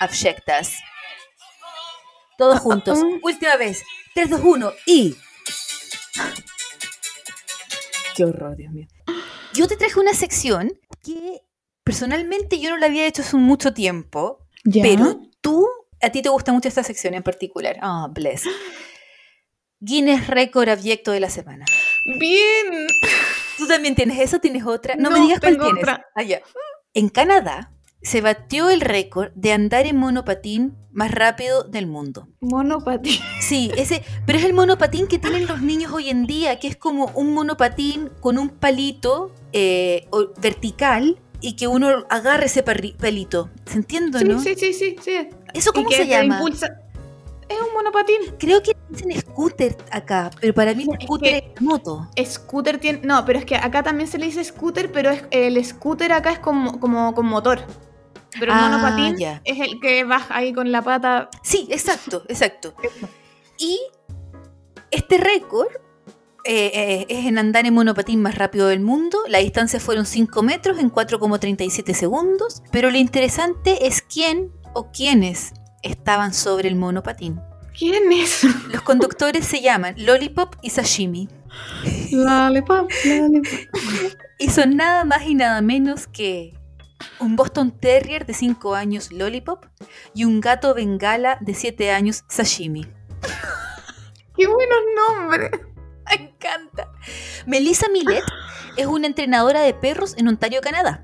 [0.01, 0.75] Abyectas.
[2.37, 2.99] Todos juntos.
[3.23, 3.83] Última vez.
[4.15, 5.17] 3, 2, 1 y.
[8.17, 8.87] Qué horror, Dios mío.
[9.53, 11.43] Yo te traje una sección que
[11.85, 14.83] personalmente yo no la había hecho hace mucho tiempo, ¿Ya?
[14.83, 15.67] pero tú,
[16.01, 17.77] a ti te gusta mucho esta sección en particular.
[17.81, 18.45] Ah, bless.
[19.81, 21.65] Guinness Récord Abyecto de la Semana.
[22.19, 22.87] Bien.
[23.59, 24.39] ¿Tú también tienes eso?
[24.39, 24.95] ¿Tienes otra?
[24.97, 25.85] No, me No, digas cuál tienes.
[25.89, 26.01] Ah.
[26.95, 32.29] En Canadá se batió el récord de andar en monopatín más rápido del mundo.
[32.41, 33.21] Monopatín.
[33.41, 36.77] Sí, ese, pero es el monopatín que tienen los niños hoy en día, que es
[36.77, 40.09] como un monopatín con un palito eh,
[40.41, 43.51] vertical y que uno agarre ese palito.
[43.67, 44.41] ¿Se entiende, Sí, no?
[44.41, 45.29] sí, sí, sí, sí.
[45.55, 46.39] ¿Eso Y cómo que se llama?
[46.41, 46.81] impulsa-
[47.49, 48.17] Es un monopatín.
[48.39, 52.09] Creo que dicen scooter acá, pero para mí el Es scooter que- es moto.
[52.25, 53.01] Scooter tiene.
[53.05, 56.33] No, pero es que acá también se le dice scooter, pero es, el scooter acá
[56.33, 57.61] es como, como con motor.
[58.39, 61.31] Pero el Ah, monopatín es el que vas ahí con la pata.
[61.43, 62.75] Sí, exacto, exacto.
[63.59, 63.79] Y
[64.91, 65.69] este récord
[66.45, 69.19] eh, eh, es en andar en monopatín más rápido del mundo.
[69.29, 72.63] La distancia fueron 5 metros en 4,37 segundos.
[72.71, 75.53] Pero lo interesante es quién o quiénes
[75.83, 77.41] estaban sobre el monopatín.
[77.77, 78.45] ¿Quién es?
[78.73, 81.29] Los conductores se llaman Lollipop y Sashimi.
[82.11, 83.47] Lollipop, lollipop.
[84.39, 86.53] Y son nada más y nada menos que
[87.21, 89.65] un Boston Terrier de 5 años Lollipop
[90.15, 92.87] y un gato bengala de 7 años Sashimi.
[94.37, 95.51] ¡Qué buenos nombres!
[96.09, 96.93] Me encanta.
[97.47, 98.23] Melissa Millet
[98.77, 101.03] es una entrenadora de perros en Ontario, Canadá.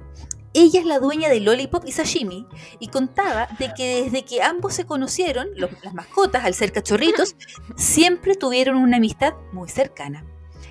[0.54, 2.46] Ella es la dueña de Lollipop y Sashimi
[2.78, 7.36] y contaba de que desde que ambos se conocieron, los- las mascotas al ser cachorritos,
[7.76, 10.24] siempre tuvieron una amistad muy cercana.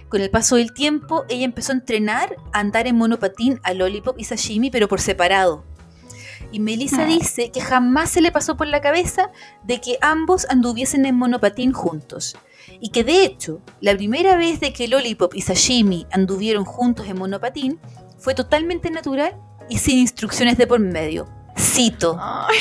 [0.09, 4.19] Con el paso del tiempo, ella empezó a entrenar a andar en monopatín a Lollipop
[4.19, 5.63] y Sashimi, pero por separado.
[6.51, 7.05] Y Melissa Ah.
[7.05, 9.31] dice que jamás se le pasó por la cabeza
[9.63, 12.37] de que ambos anduviesen en monopatín juntos.
[12.81, 17.17] Y que de hecho, la primera vez de que Lollipop y Sashimi anduvieron juntos en
[17.17, 17.79] monopatín
[18.17, 19.35] fue totalmente natural
[19.71, 21.27] y sin instrucciones de por medio.
[21.57, 22.17] Cito.
[22.19, 22.57] Ay,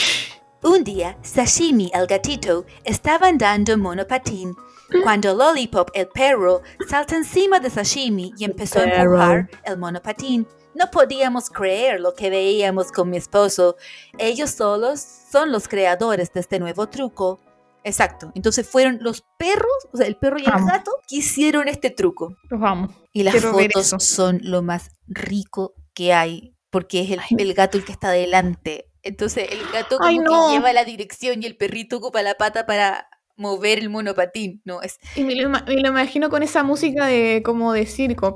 [0.62, 4.54] Un día, Sashimi, el gatito, estaba andando en monopatín
[5.02, 10.46] cuando Lollipop, el perro, salta encima de Sashimi y empezó a empujar el monopatín.
[10.74, 13.76] No podíamos creer lo que veíamos con mi esposo.
[14.18, 15.00] Ellos solos
[15.30, 17.40] son los creadores de este nuevo truco.
[17.82, 18.30] Exacto.
[18.34, 20.70] Entonces fueron los perros, o sea, el perro y el Vamos.
[20.70, 22.36] gato, que hicieron este truco.
[22.50, 22.92] Vamos.
[23.12, 27.84] Y las Quiero fotos son lo más rico que hay, porque es el, gato el
[27.84, 28.86] que está adelante.
[29.02, 32.66] Entonces el gato como Ay, que lleva la dirección y el perrito ocupa la pata
[32.66, 34.60] para mover el monopatín.
[34.64, 37.86] No, es Y me lo, ima- me lo imagino con esa música de como de
[37.86, 38.34] circo.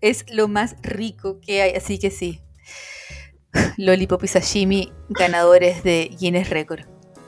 [0.00, 2.40] Es lo más rico que hay, así que sí.
[3.76, 6.86] Lollipop y Sashimi, ganadores de Guinness Record.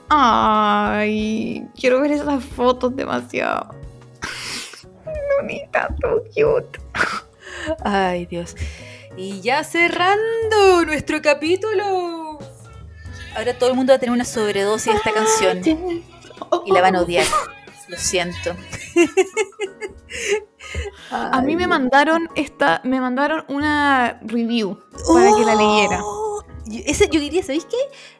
[0.08, 3.74] Ay, quiero ver esas fotos demasiado.
[5.40, 6.78] Bonita, so cute.
[7.82, 8.54] Ay, Dios.
[9.16, 12.38] Y ya cerrando nuestro capítulo.
[13.36, 15.60] Ahora todo el mundo va a tener una sobredosis de esta canción
[16.64, 17.26] y la van a odiar.
[17.88, 18.54] Lo siento.
[21.10, 24.78] A mí me mandaron esta, me mandaron una review
[25.12, 26.00] para que la leyera.
[26.02, 27.76] Oh, Yo, ese, yo diría, ¿sabéis qué?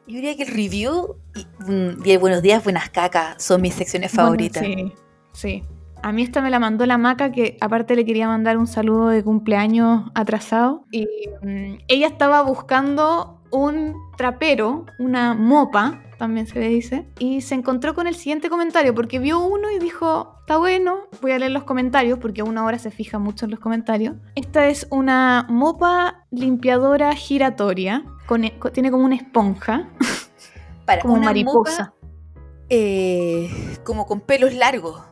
[0.07, 3.75] Yo diría que el review y, mm, y el buenos días, buenas cacas son mis
[3.75, 4.63] secciones Bueno, favoritas.
[4.63, 4.93] sí,
[5.33, 5.65] sí.
[6.03, 9.09] A mí esta me la mandó la Maca, que aparte le quería mandar un saludo
[9.09, 10.85] de cumpleaños atrasado.
[10.93, 11.07] Y
[11.43, 17.95] mm, ella estaba buscando un trapero, una mopa, también se le dice, y se encontró
[17.95, 21.65] con el siguiente comentario, porque vio uno y dijo, está bueno, voy a leer los
[21.65, 24.15] comentarios, porque una hora se fija mucho en los comentarios.
[24.35, 29.89] Esta es una mopa limpiadora giratoria, con, e, con- tiene como una esponja,
[30.85, 31.95] Para como una mariposa.
[32.01, 32.07] mopa,
[32.69, 33.49] eh,
[33.85, 35.03] como con pelos largos.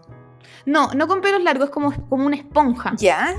[0.67, 2.93] No, no con pelos largos, es como, como una esponja.
[2.97, 3.35] ¿Ya?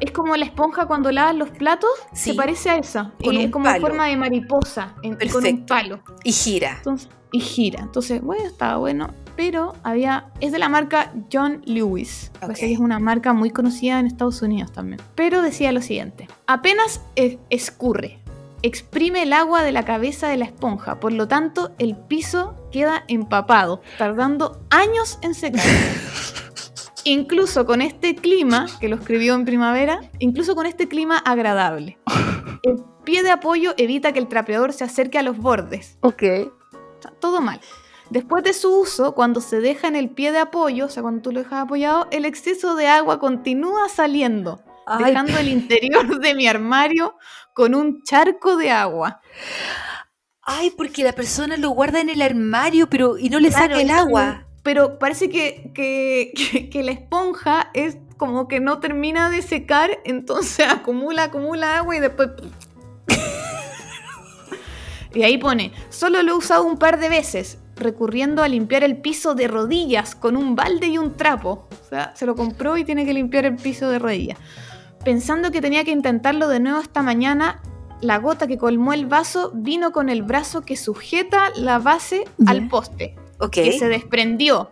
[0.00, 2.30] Es como la esponja cuando lavas los platos, Sí.
[2.30, 3.12] se parece a esa.
[3.22, 6.00] Con y un es como en forma de mariposa en- con un palo.
[6.24, 6.74] Y gira.
[6.78, 7.80] Entonces, y gira.
[7.80, 9.08] Entonces, bueno, estaba bueno.
[9.36, 12.30] pero había es de la marca John Lewis.
[12.40, 12.68] Parece Ok.
[12.68, 15.00] que es una marca muy conocida en Estados Unidos también.
[15.16, 17.00] Pero decía lo siguiente: apenas
[17.50, 18.20] escurre,
[18.62, 23.02] exprime el agua de la cabeza de la esponja, por lo tanto el piso queda
[23.08, 25.64] empapado, tardando años en secar.
[27.04, 31.98] Incluso con este clima, que lo escribió en primavera, incluso con este clima agradable.
[32.62, 35.98] El pie de apoyo evita que el trapeador se acerque a los bordes.
[36.00, 36.20] Ok.
[36.22, 37.60] Sea, todo mal.
[38.08, 41.20] Después de su uso, cuando se deja en el pie de apoyo, o sea, cuando
[41.20, 46.34] tú lo dejas apoyado, el exceso de agua continúa saliendo, Ay, dejando el interior de
[46.34, 47.16] mi armario
[47.54, 49.20] con un charco de agua.
[50.42, 53.80] ay, porque la persona lo guarda en el armario, pero y no le Claro, saca
[53.82, 54.46] el agua.
[54.64, 59.98] Pero parece que, que, que- que la esponja es como que no termina de secar,
[60.04, 62.30] entonces acumula, acumula agua y después...
[65.14, 68.96] y ahí pone, solo lo he usado un par de veces, recurriendo a limpiar el
[68.96, 71.68] piso de rodillas con un balde y un trapo.
[71.70, 74.38] O sea, se lo compró y tiene que limpiar el piso de rodillas.
[75.04, 77.60] Pensando que tenía que intentarlo de nuevo esta mañana,
[78.00, 82.68] la gota que colmó el vaso vino con el brazo que sujeta la base al
[82.68, 83.14] poste
[83.50, 84.70] Que se desprendió,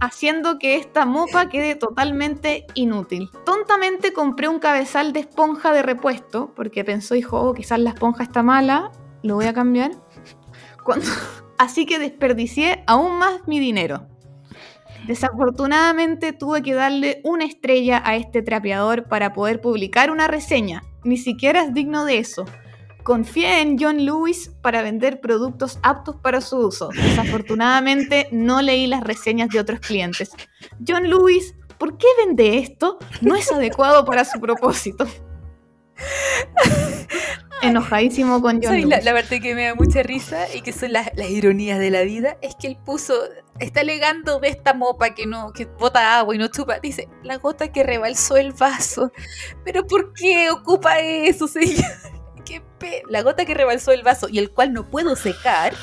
[0.00, 3.30] haciendo que esta mopa quede totalmente inútil.
[3.44, 8.22] Tontamente compré un cabezal de esponja de repuesto, porque pensó, hijo, oh, quizás la esponja
[8.22, 8.92] está mala,
[9.22, 9.92] lo voy a cambiar.
[11.58, 14.06] Así que desperdicié aún más mi dinero.
[15.06, 20.82] Desafortunadamente tuve que darle una estrella a este trapeador para poder publicar una reseña.
[21.04, 22.44] Ni siquiera es digno de eso.
[23.06, 26.88] Confié en John Lewis para vender productos aptos para su uso.
[26.88, 30.32] Desafortunadamente no leí las reseñas de otros clientes.
[30.84, 32.98] John Lewis, ¿por qué vende esto?
[33.20, 35.06] No es adecuado para su propósito.
[37.62, 38.72] Enojadísimo con John.
[38.72, 38.88] Lewis.
[38.88, 41.92] La, la parte que me da mucha risa y que son las, las ironías de
[41.92, 43.14] la vida es que él puso,
[43.60, 46.80] está alegando de esta mopa que no, que bota agua y no chupa.
[46.80, 49.12] Dice, la gota que rebalsó el vaso.
[49.64, 51.84] Pero ¿por qué ocupa eso, señor?
[52.78, 55.74] ¿Qué pe- La gota que rebalsó el vaso y el cual no puedo secar.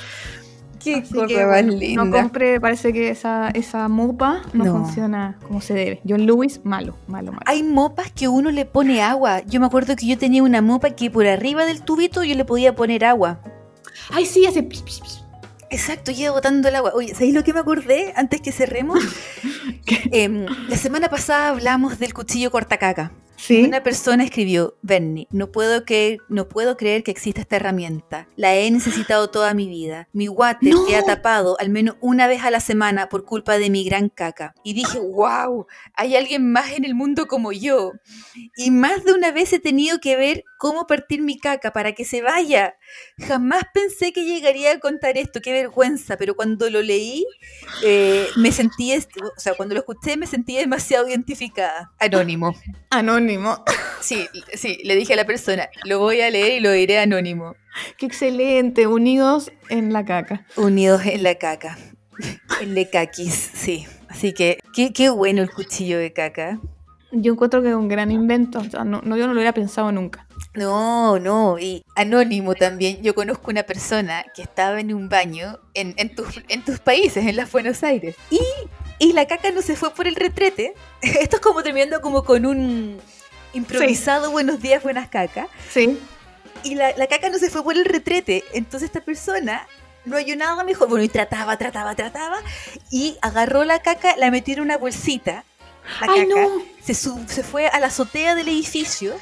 [0.83, 2.03] Qué Así que, más linda.
[2.03, 4.71] No compré, parece que esa, esa mopa no, No.
[4.73, 6.01] funciona como se debe.
[6.05, 7.43] John Lewis, malo, malo, malo.
[7.45, 9.41] Hay mopas que uno le pone agua.
[9.45, 12.43] Yo me acuerdo que yo tenía una mopa que por arriba del tubito yo le
[12.43, 13.39] podía poner agua.
[14.11, 14.67] Ay, sí, hace...
[15.69, 16.91] Exacto, lleva botando el agua.
[16.93, 18.99] Oye, ¿sabéis lo que me acordé antes que cerremos?
[20.11, 23.11] Em, la semana pasada hablamos del cuchillo cortacaca.
[23.35, 23.63] Sí.
[23.63, 28.27] Una persona escribió, Bernie, no puedo, creer, no puedo creer que exista esta herramienta.
[28.35, 30.07] La he necesitado toda mi vida.
[30.13, 30.85] Mi water ¡No!
[30.85, 34.53] queda tapado al menos una vez a la semana por culpa de mi gran caca.
[34.63, 37.91] Y dije, wow, hay alguien más en el mundo como yo.
[38.55, 42.05] Y más de una vez he tenido que ver cómo partir mi caca para que
[42.05, 42.75] se vaya.
[43.19, 47.25] Jamás pensé que llegaría a contar esto, qué vergüenza, pero cuando lo leí,
[47.83, 51.91] eh, me sentí, o sea, cuando lo escuché me sentí demasiado identificada.
[51.99, 52.55] Anónimo.
[52.89, 53.63] Anónimo.
[54.01, 57.55] Sí, sí, le dije a la persona, lo voy a leer y lo diré anónimo.
[57.97, 60.45] Qué excelente, unidos en la caca.
[60.55, 61.77] Unidos en la caca.
[62.61, 63.87] El de caquis, sí.
[64.09, 66.59] Así que, qué, qué bueno el cuchillo de caca.
[67.11, 68.59] Yo encuentro que es un gran invento.
[68.59, 70.27] O sea, no, no, yo no lo hubiera pensado nunca.
[70.55, 73.01] No, no, y anónimo también.
[73.01, 77.25] Yo conozco una persona que estaba en un baño en, en, tus, en tus países,
[77.25, 78.39] en las Buenos Aires, y,
[78.99, 80.75] y la caca no se fue por el retrete.
[81.01, 82.99] Esto es como terminando como con un
[83.53, 85.47] improvisado buenos días, buenas cacas.
[85.71, 85.99] Sí.
[86.63, 88.43] Y la, la caca no se fue por el retrete.
[88.53, 89.67] Entonces esta persona
[90.05, 90.87] no halló nada mejor.
[90.87, 92.37] Bueno, y trataba, trataba, trataba.
[92.91, 95.43] Y agarró la caca, la metió en una bolsita.
[95.99, 96.41] La Ay, caca.
[96.41, 96.61] no.
[96.83, 99.15] Se, sub- se fue a la azotea del edificio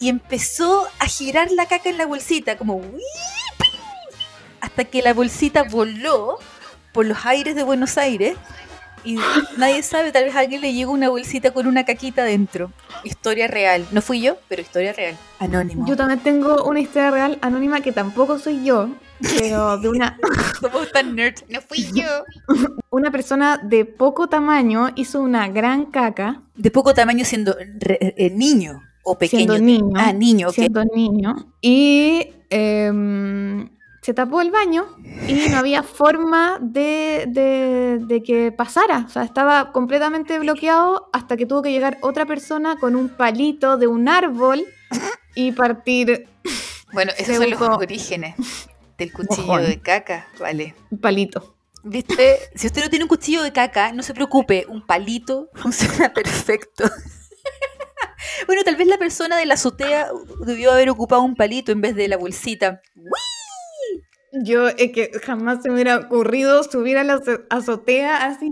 [0.00, 2.80] y empezó a girar la caca en la bolsita, como
[4.60, 6.38] hasta que la bolsita voló
[6.92, 8.36] por los aires de Buenos Aires.
[9.04, 9.16] Y
[9.56, 12.72] nadie sabe, tal vez a alguien le llegó una bolsita con una caquita dentro.
[13.04, 13.86] Historia real.
[13.92, 15.16] No fui yo, pero historia real.
[15.38, 15.86] Anónimo.
[15.86, 18.90] Yo también tengo una historia real anónima que tampoco soy yo,
[19.38, 20.18] pero de una,
[20.60, 21.44] Somos tan nerds.
[21.48, 22.06] No fui yo.
[22.90, 28.30] una persona de poco tamaño hizo una gran caca De poco tamaño siendo re- eh,
[28.30, 29.54] niño o pequeño.
[29.54, 29.92] siendo niño.
[29.96, 31.52] Ah, niño, siendo niño.
[31.60, 33.68] Y em,
[34.02, 34.86] se tapó el baño
[35.26, 39.04] y no había forma de, de- de que pasara.
[39.06, 43.76] O sea, estaba completamente bloqueado hasta que tuvo que llegar otra persona con un palito
[43.76, 44.64] de un árbol
[45.34, 46.28] y partir
[46.92, 48.34] Bueno, esos son los orígenes
[48.96, 49.66] del cuchillo Mojón.
[49.66, 50.26] de caca.
[50.40, 50.74] Vale.
[50.90, 51.54] un palito.
[51.84, 52.38] ¿Viste?
[52.54, 54.66] Si usted no tiene un cuchillo de caca, no se preocupe.
[54.68, 56.84] Un palito funciona perfecto.
[58.46, 60.08] bueno, tal vez la persona de la azotea
[60.44, 62.80] debió haber ocupado un palito en vez de la bolsita.
[64.44, 68.50] Yo es que jamás se me hubiera ocurrido subir a la azo- azotea así,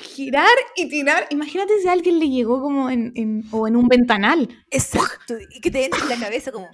[0.00, 1.26] girar y tirar.
[1.30, 4.48] Imagínate si a alguien le llegó como en, en- o en un ventanal.
[4.70, 5.34] Exacto.
[5.50, 6.66] Y que te entre en la cabeza como.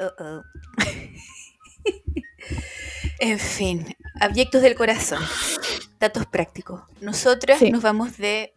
[0.00, 0.42] "Uh oh".
[3.20, 5.22] en fin, abyectos del corazón.
[6.00, 6.82] Datos prácticos.
[7.00, 7.70] Nosotras Sí.
[7.70, 8.52] nos vamos de.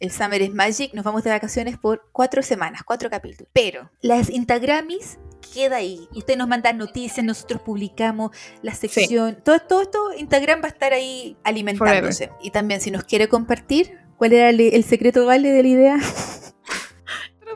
[0.00, 3.48] El Summer is Magic, nos vamos de vacaciones por cuatro semanas, cuatro capítulos.
[3.52, 5.18] Pero las Instagramis
[5.52, 6.08] queda ahí.
[6.14, 9.38] Ustedes nos mandan noticias, nosotros publicamos la sección.
[9.44, 12.30] Todo, todo esto, Instagram va a estar ahí alimentándose.
[12.42, 15.98] Y también, si nos quiere compartir, ¿cuál era el, el secreto, Vale, de la idea?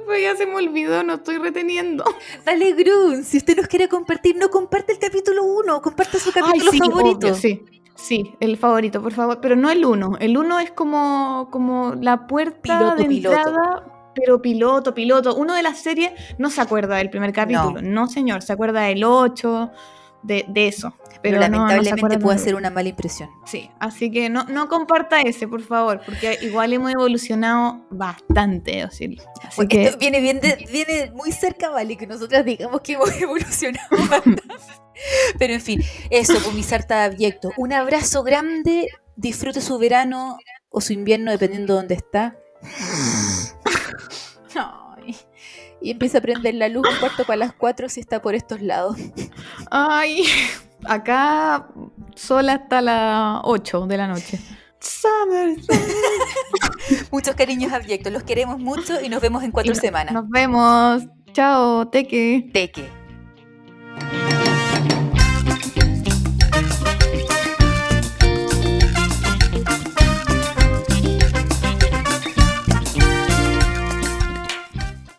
[0.07, 2.05] Pero ya se me olvidó, no estoy reteniendo.
[2.45, 6.71] Dale, Grun, si usted nos quiere compartir, no comparte el capítulo 1, comparte su capítulo
[6.71, 7.27] sí, favorito.
[7.27, 7.65] obvio, sí,
[8.07, 9.41] sí, el favorito, por favor.
[9.41, 10.17] Pero no el uno.
[10.21, 13.37] El uno es como, como la puerta Piloto, de piloto.
[13.37, 13.85] entrada.
[14.15, 15.35] Pero piloto, piloto.
[15.35, 17.83] Uno de las series no se acuerda del primer capítulo.
[17.83, 18.43] No, señor.
[18.43, 19.71] Se acuerda del 8,
[20.23, 20.95] de, de eso.
[21.23, 23.29] Pero, Pero, no- no se lamentablemente puede hacer una mala impresión.
[23.45, 28.83] Sí, así que no, no comparta ese, por favor, porque igual hemos evolucionado bastante.
[28.83, 29.17] Así
[29.69, 33.89] que esto viene, bien de- viene muy cerca, Vale, que nosotras digamos que hemos evolucionado
[34.09, 34.43] bastante.
[35.39, 37.51] Pero en fin, eso, con mi sarta de abyecto.
[37.57, 40.39] Un abrazo grande, disfrute su verano
[40.71, 42.37] o su invierno, dependiendo de dónde está.
[44.55, 45.17] Ay.
[45.81, 48.61] Y empieza a prender la luz un cuarto para las cuatro si está por estos
[48.63, 48.97] lados.
[49.71, 50.25] Ay,
[50.87, 51.69] acá
[52.15, 54.41] sola hasta las 8 de la noche.
[54.81, 55.57] Summer.
[57.11, 60.15] Muchos cariños abyectos, los queremos mucho y nos vemos en cuatro no- semanas.
[60.15, 61.05] Nos vemos.
[61.33, 62.49] Chao, Teque.
[62.53, 62.89] Teque.